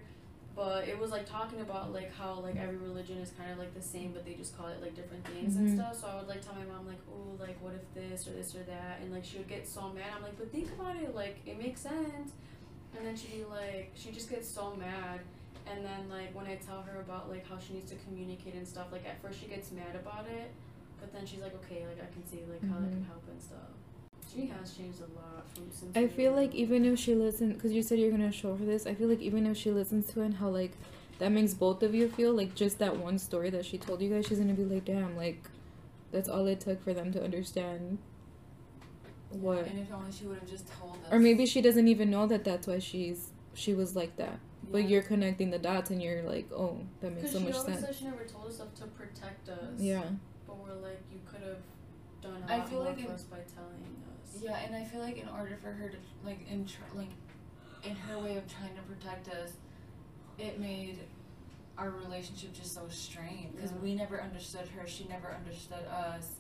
[0.54, 3.74] But it was like talking about like how like every religion is kind of like
[3.74, 5.58] the same, but they just call it like different things Mhm.
[5.58, 6.00] and stuff.
[6.00, 8.54] So I would like tell my mom like, oh, like what if this or this
[8.54, 10.06] or that, and like she would get so mad.
[10.16, 12.32] I'm like, but think about it, like it makes sense.
[12.96, 15.20] And then she'd be like, she just gets so mad.
[15.70, 18.66] And then like when I tell her about like how she needs to communicate and
[18.66, 20.50] stuff, like at first she gets mad about it,
[20.98, 22.92] but then she's like, okay, like I can see like how that Mhm.
[22.94, 23.76] can help and stuff.
[24.36, 25.96] She has changed a lot from since.
[25.96, 28.86] I feel like even if she listens, because you said you're gonna show her this,
[28.86, 30.72] I feel like even if she listens to it and how like
[31.18, 34.10] that makes both of you feel like just that one story that she told you
[34.10, 35.42] guys, she's gonna be like, damn, like
[36.12, 37.98] that's all it took for them to understand
[39.30, 41.12] what, And if only she would have just told us.
[41.12, 44.38] or maybe she doesn't even know that that's why she's she was like that.
[44.70, 47.54] But you're connecting the dots and you're like, oh, that makes Because so she much
[47.54, 47.86] always sense.
[47.86, 49.58] said she never told us stuff to protect us.
[49.78, 50.02] Yeah.
[50.46, 51.58] But we're like, you could have
[52.20, 54.05] done a lot feel more like for it- us by telling us.
[54.42, 57.10] Yeah, and I feel like in order for her to like in tr- like
[57.84, 59.52] in her way of trying to protect us,
[60.38, 60.98] it made
[61.78, 63.78] our relationship just so strained because Yeah.
[63.78, 64.86] we never understood her.
[64.86, 66.36] She never understood us.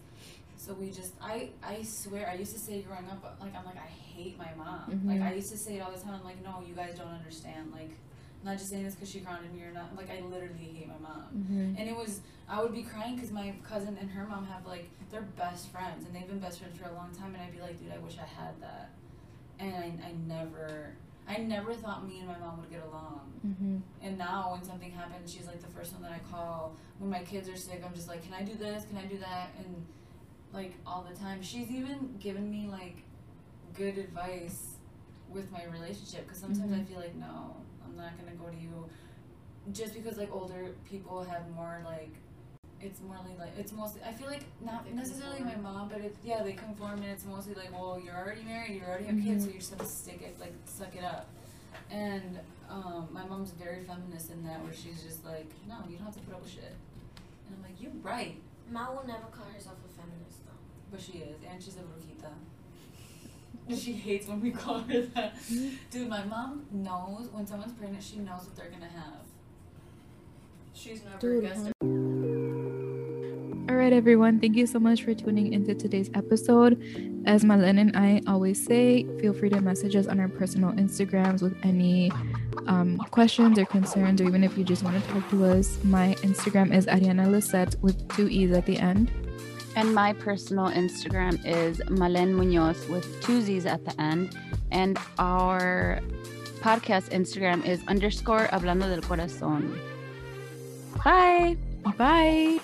[0.56, 3.76] So we just I I swear I used to say growing up like I'm like
[3.76, 5.02] I hate my mom.
[5.06, 5.26] Like Mhm.
[5.26, 6.14] I used to say it all the time.
[6.14, 7.72] I'm like no, you guys don't understand.
[7.72, 7.90] Like
[8.46, 9.96] I'm not just saying this because she grounded me or not.
[9.96, 11.24] Like I literally hate my mom.
[11.36, 11.74] Mm-hmm.
[11.80, 14.88] And it was, I would be crying because my cousin and her mom have like,
[15.10, 17.34] they're best friends and they've been best friends for a long time.
[17.34, 18.90] And I'd be like, dude, I wish I had that.
[19.58, 20.92] And I, I never,
[21.28, 23.32] I never thought me and my mom would get along.
[23.44, 23.78] Mm-hmm.
[24.06, 26.76] And now when something happens, she's like the first one that I call.
[27.00, 28.84] When my kids are sick, I'm just like, can I do this?
[28.84, 29.50] Can I do that?
[29.58, 29.84] And
[30.52, 31.42] like all the time.
[31.42, 32.98] She's even given me like
[33.74, 34.76] good advice
[35.28, 36.86] with my relationship because sometimes I Mhm.
[36.86, 37.56] feel like, no,
[37.98, 38.88] I'm not to go to you
[39.72, 42.10] just because like older people have more like
[42.80, 46.18] it's more like it's mostly I feel like not They necessarily my mom, but it's
[46.24, 49.44] yeah they conform and it's mostly like well you're already married, you already have kids,
[49.44, 49.54] so Mhm.
[49.54, 51.28] you just have to stick it like suck it up.
[51.90, 52.38] And
[52.68, 56.14] um, my mom's very feminist in that where she's just like no you don't have
[56.14, 56.74] to put up with shit.
[57.46, 58.36] And I'm like you're right,
[58.70, 60.60] Ma will never call herself a feminist though.
[60.90, 62.30] but she is and she's a brujita.
[63.76, 65.36] she hates when we call her that.
[65.90, 69.24] Dude, my mom knows when someone's pregnant, she knows what they're gonna have.
[70.74, 71.72] She's never Dude, guessed it.
[73.68, 74.38] All right, everyone.
[74.40, 76.80] Thank you so much for tuning into today's episode.
[77.26, 81.42] As Malen and I always say, feel free to message us on our personal Instagrams
[81.42, 82.12] with any
[82.68, 85.82] um, questions or concerns, or even if you just want to talk to us.
[85.82, 89.10] My Instagram is Ariana Lisette with two E's at the end.
[89.76, 94.34] And my personal Instagram is Malen Munoz with two Z's at the end.
[94.70, 96.00] And our
[96.60, 99.78] podcast Instagram is underscore hablando del corazón.
[101.04, 101.58] Bye.
[101.98, 102.58] Bye.